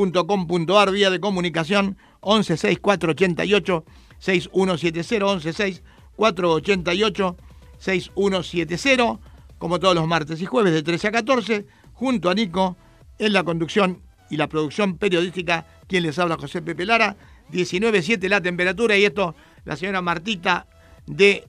www.radiotrentopic.com.ar, 0.00 0.90
vía 0.90 1.10
de 1.10 1.20
comunicación 1.20 1.96
116488 2.22 3.84
6170 4.18 5.82
488 6.16 7.36
6170 7.78 9.18
como 9.58 9.78
todos 9.78 9.94
los 9.94 10.06
martes 10.06 10.40
y 10.40 10.46
jueves 10.46 10.72
de 10.72 10.82
13 10.82 11.08
a 11.08 11.12
14, 11.12 11.66
junto 11.92 12.30
a 12.30 12.34
Nico 12.34 12.78
en 13.18 13.34
la 13.34 13.44
conducción 13.44 14.00
y 14.30 14.38
la 14.38 14.48
producción 14.48 14.96
periodística, 14.96 15.66
quien 15.86 16.04
les 16.04 16.18
habla 16.18 16.38
José 16.38 16.62
Pepe 16.62 16.86
Lara, 16.86 17.16
19.7 17.52 18.26
la 18.28 18.40
temperatura 18.40 18.96
y 18.96 19.04
esto 19.04 19.34
la 19.66 19.76
señora 19.76 20.00
Martita 20.00 20.66
de 21.06 21.44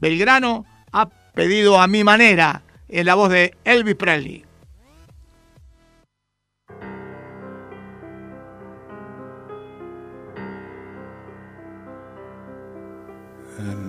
Belgrano 0.00 0.66
ha 0.90 1.08
pedido 1.34 1.80
a 1.80 1.86
mi 1.86 2.02
manera 2.02 2.62
en 2.88 3.06
la 3.06 3.14
voz 3.14 3.30
de 3.30 3.54
Elvis 3.64 3.94
Presley. 3.94 4.44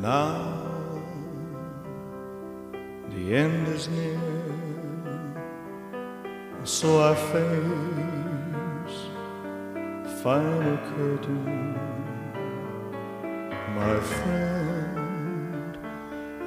Now 0.03 0.59
the 3.09 3.35
end 3.35 3.67
is 3.69 3.87
near, 3.87 4.19
so 6.65 7.01
I 7.01 7.15
face 7.31 8.97
final 10.21 10.77
curtain, 10.91 11.73
my 13.79 13.95
friend. 14.01 15.77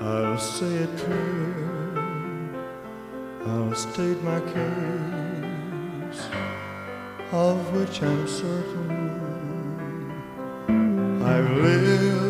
I'll 0.03 0.39
say 0.39 0.73
it 0.85 0.93
clear, 0.99 1.97
I'll 3.47 3.75
state 3.75 4.23
my 4.23 4.41
case, 4.53 6.23
of 7.33 7.57
which 7.75 8.03
I'm 8.03 8.29
certain. 8.29 8.93
I've 11.25 11.51
lived 11.57 12.26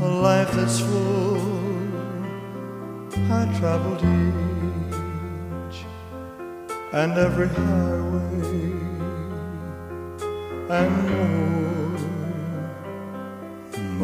a 0.00 0.08
life 0.08 0.52
that's 0.52 0.80
full. 0.80 1.38
I 3.30 3.46
traveled 3.58 4.02
each 4.02 5.84
and 6.92 7.12
every 7.18 7.48
highway 7.48 8.72
and 10.70 10.92
more, 11.08 11.98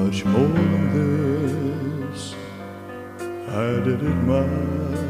much 0.05 0.25
more 0.25 0.49
than 0.49 0.85
this. 2.11 2.35
I 3.49 3.81
did 3.85 4.03
it 4.03 4.19
my 4.31 5.10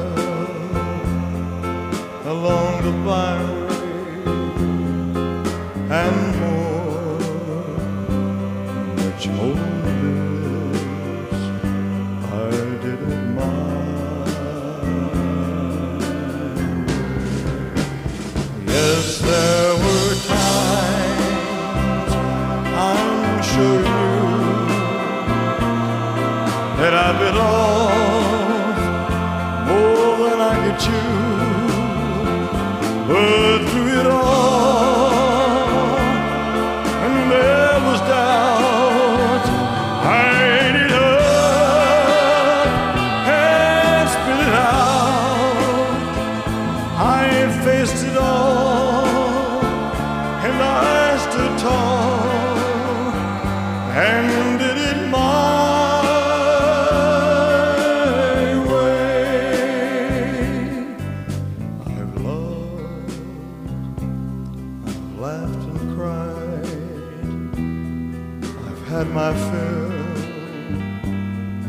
along 2.81 2.85
the 2.85 2.91
byway 3.05 3.71
and 5.89 6.39
more, 6.39 6.60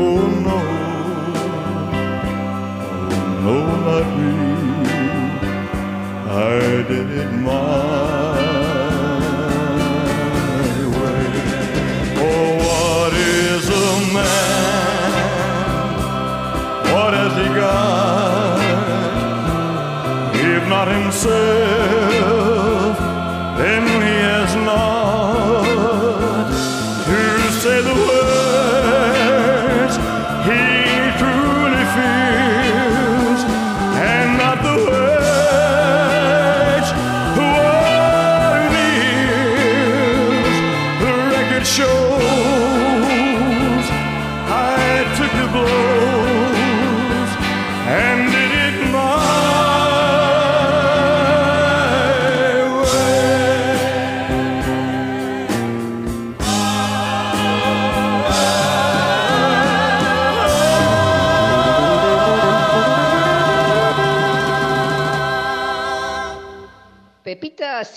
Oh 0.00 0.04
no, 0.46 0.58
oh 2.94 3.12
no, 3.44 3.56
not 3.86 4.06
me. 4.16 4.32
I 6.30 6.32
did 6.90 7.08
it 7.22 7.32
my 7.32 8.38
way. 10.96 11.24
Oh, 12.26 12.50
what 12.64 13.12
is 13.14 13.64
a 13.68 13.72
man? 14.14 15.12
What 16.92 17.12
has 17.20 17.34
he 17.42 17.48
got? 17.60 18.60
If 20.34 20.62
not 20.68 20.86
himself, 20.88 21.67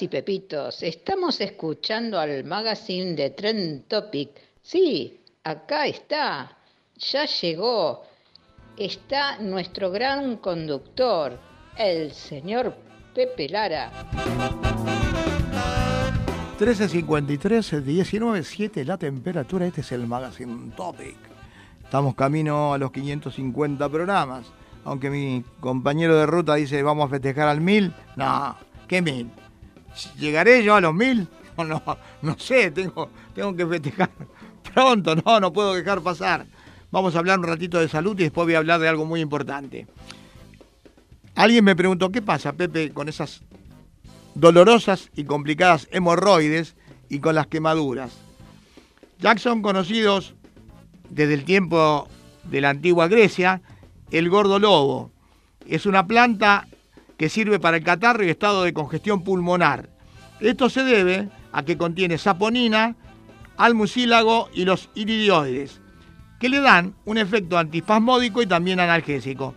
y 0.02 0.08
pepitos, 0.08 0.82
estamos 0.84 1.40
escuchando 1.42 2.20
al 2.20 2.44
magazine 2.44 3.14
de 3.14 3.30
Trend 3.32 3.88
Topic. 3.88 4.30
Sí, 4.62 5.20
acá 5.44 5.86
está, 5.86 6.58
ya 6.98 7.26
llegó. 7.26 8.04
Está 8.78 9.38
nuestro 9.40 9.92
gran 9.92 10.38
conductor, 10.38 11.38
el 11.78 12.12
señor 12.12 12.76
Pepe 13.14 13.50
Lara. 13.50 13.92
13.53, 16.60 17.84
19.7 17.84 18.84
la 18.86 18.98
temperatura. 18.98 19.66
Este 19.66 19.82
es 19.82 19.92
el 19.92 20.08
Magazine 20.08 20.72
Topic. 20.76 21.18
Estamos 21.84 22.16
camino 22.16 22.74
a 22.74 22.78
los 22.78 22.92
550 22.92 23.90
programas. 23.90 24.46
Aunque 24.84 25.10
mi 25.10 25.44
compañero 25.60 26.18
de 26.18 26.26
ruta 26.26 26.56
dice 26.56 26.82
vamos 26.82 27.06
a 27.06 27.10
festejar 27.10 27.48
al 27.48 27.62
1000. 27.62 27.94
No, 28.16 28.56
¿qué 28.88 29.02
1000? 29.02 29.30
¿Llegaré 30.18 30.64
yo 30.64 30.76
a 30.76 30.82
los 30.82 30.94
1000? 30.94 31.28
No, 31.58 31.84
no, 32.24 32.40
sé, 32.40 32.72
tengo, 32.72 33.10
tengo 33.36 33.56
que 33.56 33.68
festejar 33.68 34.10
pronto. 34.74 35.16
No, 35.16 35.40
no 35.40 35.54
puedo 35.54 35.76
dejar 35.76 36.02
pasar. 36.02 36.48
Vamos 36.90 37.16
a 37.16 37.20
hablar 37.20 37.38
un 37.38 37.46
ratito 37.46 37.80
de 37.80 37.88
salud 37.88 38.20
y 38.20 38.24
después 38.24 38.48
voy 38.48 38.56
a 38.56 38.60
hablar 38.60 38.80
de 38.80 38.88
algo 38.88 39.06
muy 39.06 39.22
importante. 39.22 39.86
Alguien 41.36 41.64
me 41.64 41.76
preguntó, 41.76 42.12
¿qué 42.12 42.22
pasa, 42.22 42.54
Pepe, 42.54 42.92
con 42.92 43.10
esas 43.10 43.42
dolorosas 44.34 45.12
y 45.16 45.26
complicadas 45.26 45.88
hemorroides 45.92 46.76
y 47.10 47.20
con 47.20 47.36
las 47.36 47.46
quemaduras? 47.46 48.12
Ya 49.20 49.38
son 49.38 49.62
conocidos 49.62 50.34
desde 51.10 51.36
el 51.36 51.46
tiempo 51.46 52.08
de 52.44 52.62
la 52.62 52.72
antigua 52.72 53.08
Grecia, 53.08 53.62
el 54.10 54.30
gordo 54.30 54.58
lobo. 54.58 55.12
Es 55.68 55.86
una 55.86 56.08
planta 56.08 56.68
que 57.22 57.30
sirve 57.30 57.60
para 57.60 57.78
el 57.78 57.84
catarro 57.84 58.26
y 58.26 58.32
estado 58.32 58.64
de 58.64 58.74
congestión 58.74 59.24
pulmonar. 59.24 59.92
Esto 60.40 60.72
se 60.72 60.84
debe 60.84 61.30
a 61.52 61.62
que 61.62 61.78
contiene 61.78 62.18
saponina, 62.18 62.96
almucílago 63.58 64.50
y 64.56 64.66
los 64.66 64.90
iridioides, 64.96 65.82
que 66.40 66.50
le 66.50 66.62
dan 66.62 66.96
un 67.06 67.20
efecto 67.20 67.60
antispasmódico 67.60 68.42
y 68.42 68.48
también 68.48 68.80
analgésico. 68.80 69.54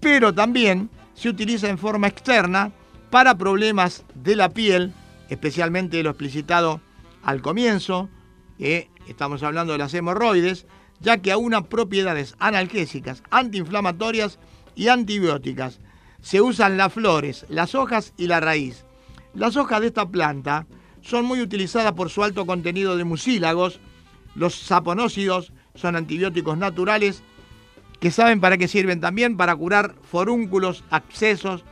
Pero 0.00 0.32
también 0.32 0.88
se 1.12 1.28
utiliza 1.28 1.68
en 1.68 1.76
forma 1.76 2.06
externa 2.06 2.72
para 3.10 3.36
problemas 3.36 4.02
de 4.14 4.36
la 4.36 4.48
piel, 4.48 4.94
especialmente 5.28 6.02
lo 6.02 6.08
explicitado 6.08 6.80
al 7.22 7.42
comienzo, 7.42 8.08
que 8.56 8.88
estamos 9.08 9.42
hablando 9.42 9.74
de 9.74 9.78
las 9.78 9.92
hemorroides, 9.92 10.64
ya 11.00 11.18
que 11.18 11.32
aúna 11.32 11.64
propiedades 11.64 12.34
analgésicas, 12.38 13.22
antiinflamatorias 13.30 14.38
y 14.74 14.88
antibióticas. 14.88 15.80
Se 16.24 16.40
usan 16.40 16.78
las 16.78 16.90
flores, 16.90 17.44
las 17.50 17.74
hojas 17.74 18.14
y 18.16 18.28
la 18.28 18.40
raíz. 18.40 18.86
Las 19.34 19.56
hojas 19.56 19.82
de 19.82 19.88
esta 19.88 20.08
planta 20.08 20.66
son 21.02 21.26
muy 21.26 21.42
utilizadas 21.42 21.92
por 21.92 22.08
su 22.08 22.24
alto 22.24 22.46
contenido 22.46 22.96
de 22.96 23.04
mucílagos. 23.04 23.78
Los 24.34 24.54
saponócidos 24.54 25.52
son 25.74 25.96
antibióticos 25.96 26.56
naturales 26.56 27.22
que 28.00 28.10
saben 28.10 28.40
para 28.40 28.56
qué 28.56 28.68
sirven 28.68 29.02
también 29.02 29.36
para 29.36 29.54
curar 29.54 29.96
forúnculos, 30.10 30.82
abscesos, 30.88 31.62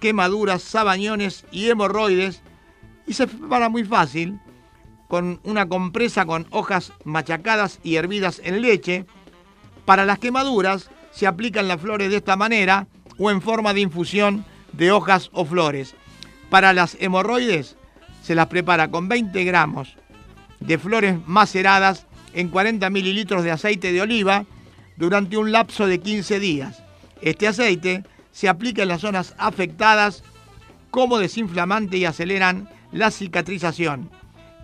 quemaduras, 0.00 0.62
sabañones 0.62 1.46
y 1.52 1.70
hemorroides. 1.70 2.42
Y 3.06 3.12
se 3.12 3.28
prepara 3.28 3.68
muy 3.68 3.84
fácil 3.84 4.40
con 5.06 5.38
una 5.44 5.68
compresa 5.68 6.26
con 6.26 6.48
hojas 6.50 6.92
machacadas 7.04 7.78
y 7.84 7.94
hervidas 7.94 8.40
en 8.42 8.62
leche. 8.62 9.06
Para 9.84 10.04
las 10.04 10.18
quemaduras 10.18 10.90
se 11.12 11.28
aplican 11.28 11.68
las 11.68 11.80
flores 11.80 12.10
de 12.10 12.16
esta 12.16 12.34
manera 12.34 12.88
o 13.18 13.30
en 13.30 13.40
forma 13.40 13.74
de 13.74 13.80
infusión 13.80 14.44
de 14.72 14.92
hojas 14.92 15.30
o 15.32 15.44
flores. 15.44 15.94
Para 16.50 16.72
las 16.72 16.96
hemorroides 17.00 17.76
se 18.22 18.34
las 18.34 18.46
prepara 18.46 18.90
con 18.90 19.08
20 19.08 19.44
gramos 19.44 19.96
de 20.60 20.78
flores 20.78 21.18
maceradas 21.26 22.06
en 22.32 22.48
40 22.48 22.88
mililitros 22.90 23.44
de 23.44 23.50
aceite 23.50 23.92
de 23.92 24.02
oliva 24.02 24.44
durante 24.96 25.36
un 25.36 25.52
lapso 25.52 25.86
de 25.86 26.00
15 26.00 26.40
días. 26.40 26.82
Este 27.22 27.48
aceite 27.48 28.04
se 28.32 28.48
aplica 28.48 28.82
en 28.82 28.88
las 28.88 29.00
zonas 29.00 29.34
afectadas 29.38 30.22
como 30.90 31.18
desinflamante 31.18 31.96
y 31.96 32.04
aceleran 32.04 32.68
la 32.92 33.10
cicatrización. 33.10 34.10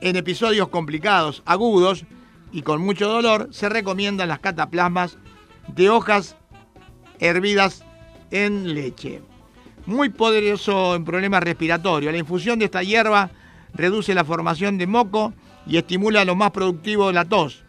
En 0.00 0.16
episodios 0.16 0.68
complicados, 0.68 1.42
agudos 1.46 2.04
y 2.52 2.62
con 2.62 2.82
mucho 2.82 3.08
dolor, 3.08 3.48
se 3.52 3.68
recomiendan 3.68 4.28
las 4.28 4.40
cataplasmas 4.40 5.16
de 5.68 5.88
hojas 5.90 6.36
hervidas 7.20 7.84
en 8.32 8.74
leche. 8.74 9.22
Muy 9.86 10.08
poderoso 10.08 10.96
en 10.96 11.04
problemas 11.04 11.42
respiratorios. 11.42 12.12
La 12.12 12.18
infusión 12.18 12.58
de 12.58 12.64
esta 12.64 12.82
hierba 12.82 13.30
reduce 13.74 14.14
la 14.14 14.24
formación 14.24 14.78
de 14.78 14.86
moco 14.86 15.32
y 15.66 15.76
estimula 15.76 16.24
lo 16.24 16.34
más 16.34 16.50
productivo 16.50 17.06
de 17.06 17.12
la 17.12 17.24
tos, 17.24 17.62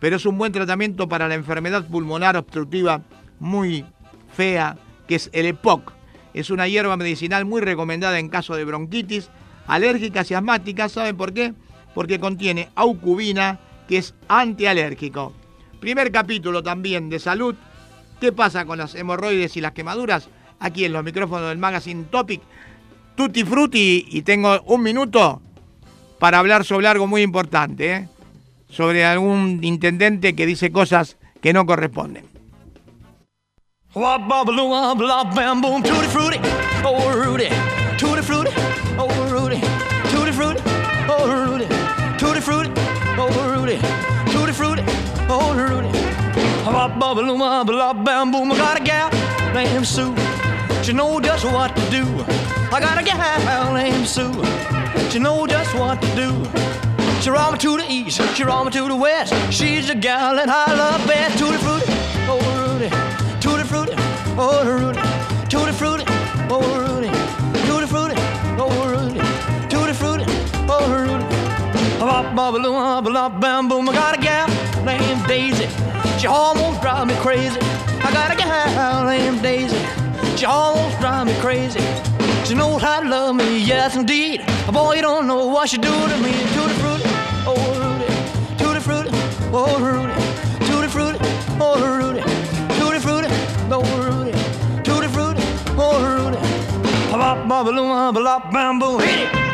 pero 0.00 0.16
es 0.16 0.26
un 0.26 0.36
buen 0.36 0.52
tratamiento 0.52 1.08
para 1.08 1.28
la 1.28 1.34
enfermedad 1.34 1.86
pulmonar 1.86 2.36
obstructiva 2.36 3.02
muy 3.38 3.84
fea, 4.32 4.76
que 5.06 5.14
es 5.14 5.30
el 5.32 5.46
EPOC. 5.46 5.92
Es 6.34 6.50
una 6.50 6.68
hierba 6.68 6.96
medicinal 6.96 7.44
muy 7.44 7.60
recomendada 7.60 8.18
en 8.18 8.28
caso 8.28 8.54
de 8.54 8.64
bronquitis, 8.64 9.30
alérgicas 9.66 10.30
y 10.30 10.34
asmáticas. 10.34 10.92
¿Saben 10.92 11.16
por 11.16 11.32
qué? 11.32 11.54
Porque 11.94 12.20
contiene 12.20 12.68
aucubina, 12.74 13.60
que 13.88 13.98
es 13.98 14.14
antialérgico. 14.28 15.32
Primer 15.80 16.12
capítulo 16.12 16.62
también 16.62 17.08
de 17.08 17.18
salud. 17.18 17.54
¿Qué 18.20 18.32
pasa 18.32 18.64
con 18.64 18.78
las 18.78 18.94
hemorroides 18.94 19.56
y 19.56 19.60
las 19.60 19.72
quemaduras? 19.72 20.28
Aquí 20.60 20.84
en 20.84 20.92
los 20.92 21.04
micrófonos 21.04 21.48
del 21.48 21.58
Magazine 21.58 22.04
Topic. 22.10 22.40
Tutti 23.14 23.44
frutti 23.44 24.06
y 24.08 24.22
tengo 24.22 24.60
un 24.62 24.82
minuto 24.82 25.40
para 26.18 26.38
hablar 26.38 26.64
sobre 26.64 26.88
algo 26.88 27.06
muy 27.06 27.22
importante, 27.22 27.92
¿eh? 27.92 28.08
sobre 28.68 29.04
algún 29.04 29.60
intendente 29.62 30.34
que 30.34 30.46
dice 30.46 30.72
cosas 30.72 31.16
que 31.40 31.52
no 31.52 31.64
corresponden. 31.64 32.24
Wop 46.70 46.98
bop 46.98 47.16
baloo 47.16 47.38
wop 47.38 47.66
bop 47.66 48.04
bam 48.04 48.30
boom 48.30 48.52
I 48.52 48.56
got 48.56 48.80
a 48.80 48.84
gal 48.84 49.10
named 49.54 49.86
Sue. 49.86 50.14
She 50.82 50.92
know 50.92 51.18
just 51.18 51.44
what 51.44 51.74
to 51.74 51.90
do. 51.90 52.04
I 52.70 52.78
got 52.80 53.00
a 53.00 53.02
gal 53.02 53.72
named 53.72 54.06
Sue. 54.06 54.32
She 55.10 55.18
know 55.18 55.46
just 55.46 55.74
what 55.74 56.00
to 56.02 56.08
do. 56.14 56.30
She 57.22 57.30
roll 57.30 57.52
me 57.52 57.58
to 57.58 57.76
the 57.78 57.86
east 57.88 58.20
she 58.36 58.44
roll 58.44 58.64
me 58.64 58.70
to 58.72 58.86
the 58.86 58.96
west. 58.96 59.32
She's 59.50 59.88
the 59.88 59.94
gal 59.94 60.36
that 60.36 60.48
I 60.48 60.74
love 60.76 61.06
best 61.06 61.38
tutti 61.38 61.58
frutti 61.58 62.08
oh 62.28 62.40
Rudy. 62.58 62.90
Tutti 63.40 63.64
frutti, 63.64 63.94
oh 64.36 64.64
Rudy, 64.64 65.00
tutti 65.48 65.72
frutti, 65.72 66.04
oh 66.50 66.60
Rudy, 66.80 67.08
tutti 67.66 67.86
frutti, 67.86 68.14
oh 68.58 68.88
Rudy, 68.88 69.20
tutti 69.68 69.92
frutti, 69.92 70.24
oh 70.68 70.86
Rudy. 70.90 71.24
Bop 71.98 72.34
bop 72.34 72.54
bop 72.60 73.04
bop 73.04 73.40
bam 73.40 73.68
boom. 73.68 73.88
I 73.88 73.92
got 73.92 74.18
a 74.18 74.20
gal 74.20 74.48
named 74.84 75.26
Daisy. 75.26 75.66
She 76.18 76.26
almost 76.26 76.80
drive 76.82 77.06
me 77.06 77.14
crazy. 77.16 77.60
I 78.02 78.10
got 78.12 78.32
a 78.32 78.36
gal 78.36 79.04
named 79.04 79.40
Daisy. 79.40 79.78
She 80.36 80.46
almost 80.46 80.98
drive 80.98 81.26
me 81.28 81.34
crazy. 81.34 81.80
She 82.44 82.54
knows 82.54 82.82
how 82.82 83.00
to 83.00 83.08
love 83.08 83.36
me, 83.36 83.62
yes 83.62 83.94
indeed. 83.94 84.44
Boy, 84.72 84.96
you 84.96 85.02
don't 85.02 85.28
know 85.28 85.46
what 85.46 85.68
she 85.68 85.76
do 85.76 85.88
to 85.88 86.16
me. 86.18 86.32
Tutti 86.54 86.74
frutti, 86.80 87.08
oh 87.46 87.54
Rudy, 87.80 88.06
tutti 88.58 88.80
frutti, 88.80 89.10
oh 89.52 89.78
Rudy, 89.78 90.12
tutti 90.66 90.88
frutti, 90.88 91.18
oh 91.60 91.78
Rudy. 91.86 92.20
Tutti 92.78 92.98
frutti, 92.98 93.28
oh 93.70 93.84
Rudy. 94.02 94.32
Tutti 94.82 95.08
frutti, 95.08 95.42
oh 95.76 96.02
Rudy. 96.02 96.38
Bop, 97.12 97.48
bop, 97.48 97.64
balloon, 97.66 98.14
bam, 98.52 98.78
boom, 98.80 99.00
hit 99.00 99.20
it. 99.20 99.47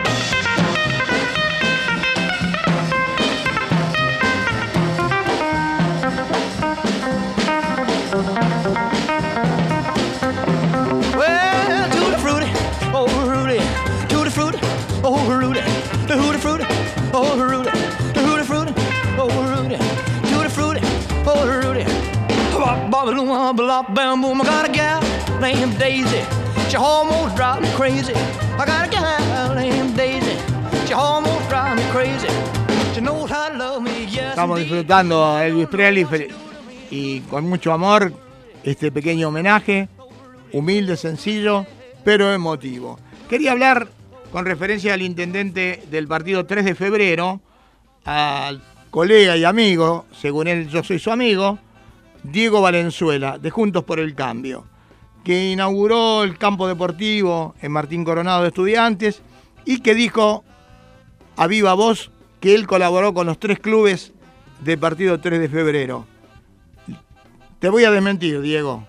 Estamos 34.31 34.59
disfrutando 34.59 35.25
a 35.25 35.47
Elvis 35.47 35.69
Presley 35.69 36.29
y 36.91 37.21
con 37.21 37.49
mucho 37.49 37.73
amor 37.73 38.13
este 38.65 38.91
pequeño 38.91 39.29
homenaje, 39.29 39.89
humilde, 40.53 40.97
sencillo, 40.97 41.65
pero 42.03 42.33
emotivo. 42.33 42.99
Quería 43.29 43.53
hablar 43.53 43.87
con 44.33 44.47
referencia 44.47 44.95
al 44.95 45.03
intendente 45.03 45.81
del 45.93 46.09
partido 46.09 46.45
3 46.45 46.65
de 46.65 46.75
febrero, 46.75 47.41
al 48.05 48.61
colega 48.91 49.37
y 49.37 49.45
amigo, 49.45 50.07
según 50.21 50.49
él 50.49 50.69
yo 50.69 50.83
soy 50.83 50.99
su 50.99 51.13
amigo, 51.13 51.61
Diego 52.25 52.61
Valenzuela, 52.61 53.39
de 53.39 53.51
Juntos 53.51 53.85
por 53.85 54.01
el 54.01 54.15
Cambio, 54.15 54.67
que 55.23 55.53
inauguró 55.53 56.25
el 56.25 56.37
campo 56.37 56.67
deportivo 56.67 57.55
en 57.61 57.71
Martín 57.71 58.05
Coronado 58.05 58.43
de 58.43 58.49
Estudiantes 58.49 59.23
y 59.65 59.81
que 59.81 59.95
dijo 59.95 60.45
a 61.37 61.47
viva 61.47 61.75
voz 61.75 62.11
que 62.41 62.55
él 62.55 62.67
colaboró 62.67 63.15
con 63.15 63.27
los 63.27 63.39
tres 63.39 63.61
clubes 63.61 64.13
del 64.61 64.79
partido 64.79 65.21
3 65.21 65.41
de 65.41 65.49
febrero. 65.49 66.07
Te 67.59 67.69
voy 67.69 67.85
a 67.85 67.91
desmentir, 67.91 68.41
Diego. 68.41 68.87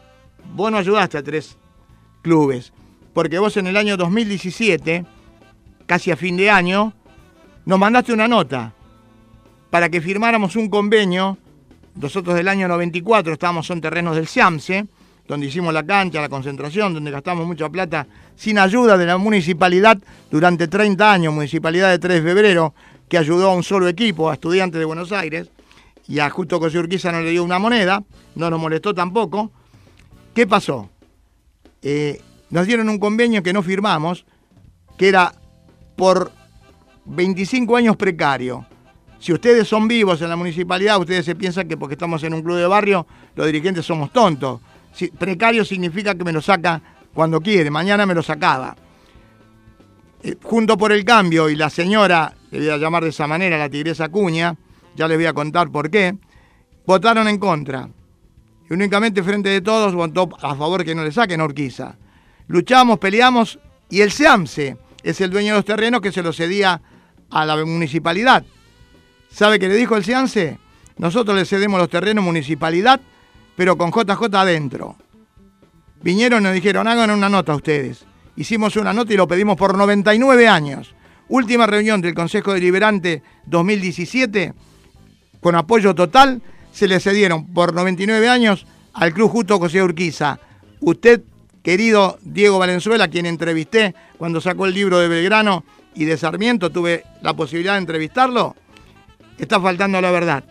Vos 0.53 0.71
no 0.71 0.77
ayudaste 0.77 1.17
a 1.17 1.23
tres 1.23 1.57
clubes, 2.21 2.73
porque 3.13 3.39
vos 3.39 3.55
en 3.57 3.67
el 3.67 3.77
año 3.77 3.97
2017, 3.97 5.05
casi 5.85 6.11
a 6.11 6.17
fin 6.17 6.35
de 6.37 6.49
año, 6.49 6.93
nos 7.65 7.79
mandaste 7.79 8.13
una 8.13 8.27
nota 8.27 8.73
para 9.69 9.89
que 9.89 10.01
firmáramos 10.01 10.55
un 10.55 10.69
convenio. 10.69 11.37
Nosotros 11.95 12.35
del 12.35 12.49
año 12.49 12.67
94 12.67 13.33
estábamos 13.33 13.69
en 13.69 13.79
terrenos 13.79 14.15
del 14.15 14.27
SIAMSE, 14.27 14.85
donde 15.27 15.47
hicimos 15.47 15.73
la 15.73 15.85
cancha, 15.85 16.21
la 16.21 16.29
concentración, 16.29 16.93
donde 16.93 17.09
gastamos 17.09 17.47
mucha 17.47 17.69
plata 17.69 18.05
sin 18.35 18.59
ayuda 18.59 18.97
de 18.97 19.05
la 19.05 19.17
municipalidad 19.17 19.97
durante 20.29 20.67
30 20.67 21.11
años, 21.11 21.33
municipalidad 21.33 21.89
de 21.89 21.99
3 21.99 22.21
de 22.21 22.29
febrero, 22.29 22.73
que 23.07 23.17
ayudó 23.17 23.51
a 23.51 23.55
un 23.55 23.63
solo 23.63 23.87
equipo, 23.87 24.29
a 24.29 24.33
estudiantes 24.33 24.77
de 24.77 24.85
Buenos 24.85 25.11
Aires, 25.13 25.49
y 26.07 26.19
a 26.19 26.29
Justo 26.29 26.59
José 26.59 26.79
Urquiza 26.79 27.11
no 27.11 27.21
le 27.21 27.31
dio 27.31 27.43
una 27.43 27.59
moneda, 27.59 28.03
no 28.35 28.49
nos 28.49 28.59
molestó 28.59 28.93
tampoco. 28.93 29.51
¿Qué 30.33 30.45
pasó? 30.45 30.89
Eh, 31.81 32.21
nos 32.49 32.67
dieron 32.67 32.89
un 32.89 32.99
convenio 32.99 33.41
que 33.41 33.53
no 33.53 33.63
firmamos, 33.63 34.25
que 34.97 35.07
era 35.07 35.33
por 35.95 36.31
25 37.05 37.77
años 37.77 37.95
precario. 37.95 38.65
Si 39.25 39.33
ustedes 39.33 39.67
son 39.67 39.87
vivos 39.87 40.21
en 40.21 40.29
la 40.29 40.35
municipalidad, 40.35 40.99
ustedes 40.99 41.25
se 41.25 41.33
piensan 41.33 41.67
que 41.67 41.77
porque 41.77 41.95
estamos 41.95 42.21
en 42.21 42.35
un 42.35 42.43
club 42.43 42.57
de 42.57 42.67
barrio, 42.67 43.07
los 43.35 43.47
dirigentes 43.47 43.83
somos 43.83 44.13
tontos. 44.13 44.61
Precario 45.17 45.65
significa 45.65 46.13
que 46.13 46.23
me 46.23 46.31
lo 46.31 46.43
saca 46.43 46.79
cuando 47.11 47.41
quiere, 47.41 47.71
mañana 47.71 48.05
me 48.05 48.13
lo 48.13 48.21
sacaba. 48.21 48.75
Eh, 50.21 50.35
junto 50.43 50.77
por 50.77 50.91
el 50.91 51.03
cambio 51.03 51.49
y 51.49 51.55
la 51.55 51.71
señora, 51.71 52.35
le 52.51 52.59
voy 52.59 52.69
a 52.69 52.77
llamar 52.77 53.01
de 53.01 53.09
esa 53.09 53.25
manera, 53.25 53.57
la 53.57 53.67
tigresa 53.67 54.09
Cuña, 54.09 54.55
ya 54.95 55.07
les 55.07 55.17
voy 55.17 55.25
a 55.25 55.33
contar 55.33 55.71
por 55.71 55.89
qué, 55.89 56.15
votaron 56.85 57.27
en 57.27 57.39
contra. 57.39 57.89
Y 58.69 58.73
únicamente 58.75 59.23
frente 59.23 59.49
de 59.49 59.61
todos 59.61 59.95
votó 59.95 60.29
a 60.39 60.53
favor 60.53 60.85
que 60.85 60.93
no 60.93 61.03
le 61.03 61.11
saquen 61.11 61.41
a 61.41 61.45
Urquiza. 61.45 61.95
Luchamos, 62.47 62.99
peleamos 62.99 63.57
y 63.89 64.01
el 64.01 64.11
SEAMSE 64.11 64.77
es 65.01 65.19
el 65.19 65.31
dueño 65.31 65.53
de 65.53 65.57
los 65.57 65.65
terrenos 65.65 66.01
que 66.01 66.11
se 66.11 66.21
los 66.21 66.37
cedía 66.37 66.79
a 67.31 67.43
la 67.43 67.55
municipalidad. 67.65 68.45
¿Sabe 69.35 69.59
qué 69.59 69.67
le 69.67 69.75
dijo 69.75 69.97
el 69.97 70.05
SEAMSE? 70.05 70.57
Nosotros 70.97 71.35
le 71.35 71.43
cedemos 71.43 71.77
los 71.77 71.89
terrenos 71.89 72.23
municipalidad, 72.23 73.01
pero 73.57 73.77
con 73.77 73.91
JJ 73.91 74.33
adentro. 74.33 74.95
Vinieron 76.01 76.39
y 76.39 76.43
nos 76.45 76.53
dijeron, 76.53 76.87
hagan 76.87 77.11
una 77.11 77.27
nota 77.27 77.53
ustedes. 77.53 78.05
Hicimos 78.37 78.77
una 78.77 78.93
nota 78.93 79.11
y 79.11 79.17
lo 79.17 79.27
pedimos 79.27 79.57
por 79.57 79.77
99 79.77 80.47
años. 80.47 80.95
Última 81.27 81.67
reunión 81.67 81.99
del 81.99 82.13
Consejo 82.13 82.53
Deliberante 82.53 83.23
2017, 83.47 84.53
con 85.41 85.55
apoyo 85.55 85.93
total, 85.93 86.41
se 86.71 86.87
le 86.87 87.01
cedieron 87.01 87.47
por 87.47 87.73
99 87.73 88.29
años 88.29 88.65
al 88.93 89.13
Club 89.13 89.31
Justo 89.31 89.59
José 89.59 89.83
Urquiza. 89.83 90.39
Usted 90.79 91.23
querido 91.61 92.19
Diego 92.21 92.57
Valenzuela, 92.57 93.09
quien 93.09 93.25
entrevisté 93.25 93.95
cuando 94.17 94.39
sacó 94.39 94.65
el 94.65 94.73
libro 94.73 94.97
de 94.99 95.09
Belgrano 95.09 95.65
y 95.93 96.05
de 96.05 96.15
Sarmiento, 96.15 96.69
tuve 96.69 97.03
la 97.21 97.33
posibilidad 97.33 97.73
de 97.73 97.79
entrevistarlo, 97.79 98.55
está 99.37 99.59
faltando 99.59 99.97
a 99.97 100.01
la 100.01 100.11
verdad. 100.11 100.43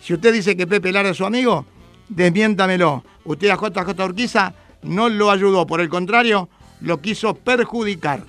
Si 0.00 0.14
usted 0.14 0.32
dice 0.32 0.56
que 0.56 0.66
Pepe 0.66 0.92
Lara 0.92 1.10
es 1.10 1.16
su 1.16 1.24
amigo, 1.24 1.66
desmiéntamelo. 2.08 3.04
Usted 3.24 3.50
a 3.50 3.56
JJ 3.56 4.04
Urquiza 4.04 4.54
no 4.82 5.08
lo 5.08 5.30
ayudó, 5.30 5.66
por 5.66 5.80
el 5.80 5.88
contrario, 5.88 6.48
lo 6.80 7.00
quiso 7.00 7.34
perjudicar. 7.34 8.24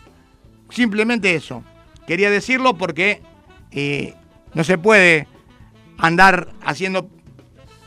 Simplemente 0.69 1.35
eso. 1.35 1.63
Quería 2.07 2.29
decirlo 2.29 2.75
porque 2.75 3.21
eh, 3.71 4.13
no 4.53 4.63
se 4.63 4.77
puede 4.77 5.27
andar 5.97 6.49
haciendo 6.63 7.09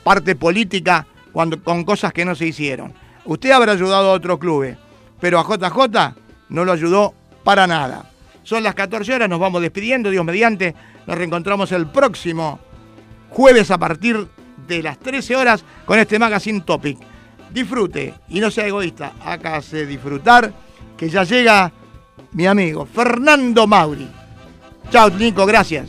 parte 0.02 0.34
política 0.36 1.06
cuando, 1.32 1.62
con 1.62 1.84
cosas 1.84 2.12
que 2.12 2.24
no 2.24 2.34
se 2.34 2.46
hicieron. 2.46 2.92
Usted 3.24 3.50
habrá 3.50 3.72
ayudado 3.72 4.10
a 4.10 4.12
otros 4.12 4.38
clubes, 4.38 4.76
pero 5.20 5.38
a 5.38 5.42
JJ 5.42 6.14
no 6.48 6.64
lo 6.64 6.72
ayudó 6.72 7.14
para 7.44 7.66
nada. 7.66 8.10
Son 8.42 8.62
las 8.62 8.74
14 8.74 9.14
horas, 9.14 9.28
nos 9.28 9.40
vamos 9.40 9.60
despidiendo, 9.60 10.10
Dios 10.10 10.24
mediante. 10.24 10.74
Nos 11.06 11.16
reencontramos 11.16 11.72
el 11.72 11.86
próximo 11.86 12.58
jueves 13.30 13.70
a 13.70 13.78
partir 13.78 14.28
de 14.66 14.82
las 14.82 14.98
13 14.98 15.36
horas 15.36 15.64
con 15.84 15.98
este 15.98 16.18
Magazine 16.18 16.60
Topic. 16.60 16.98
Disfrute 17.50 18.14
y 18.28 18.40
no 18.40 18.50
sea 18.50 18.66
egoísta, 18.66 19.12
hágase 19.24 19.86
disfrutar 19.86 20.52
que 20.96 21.08
ya 21.08 21.24
llega 21.24 21.72
mi 22.32 22.46
amigo 22.46 22.86
Fernando 22.86 23.66
Mauri. 23.66 24.08
Chao, 24.90 25.10
Nico, 25.10 25.46
gracias. 25.46 25.88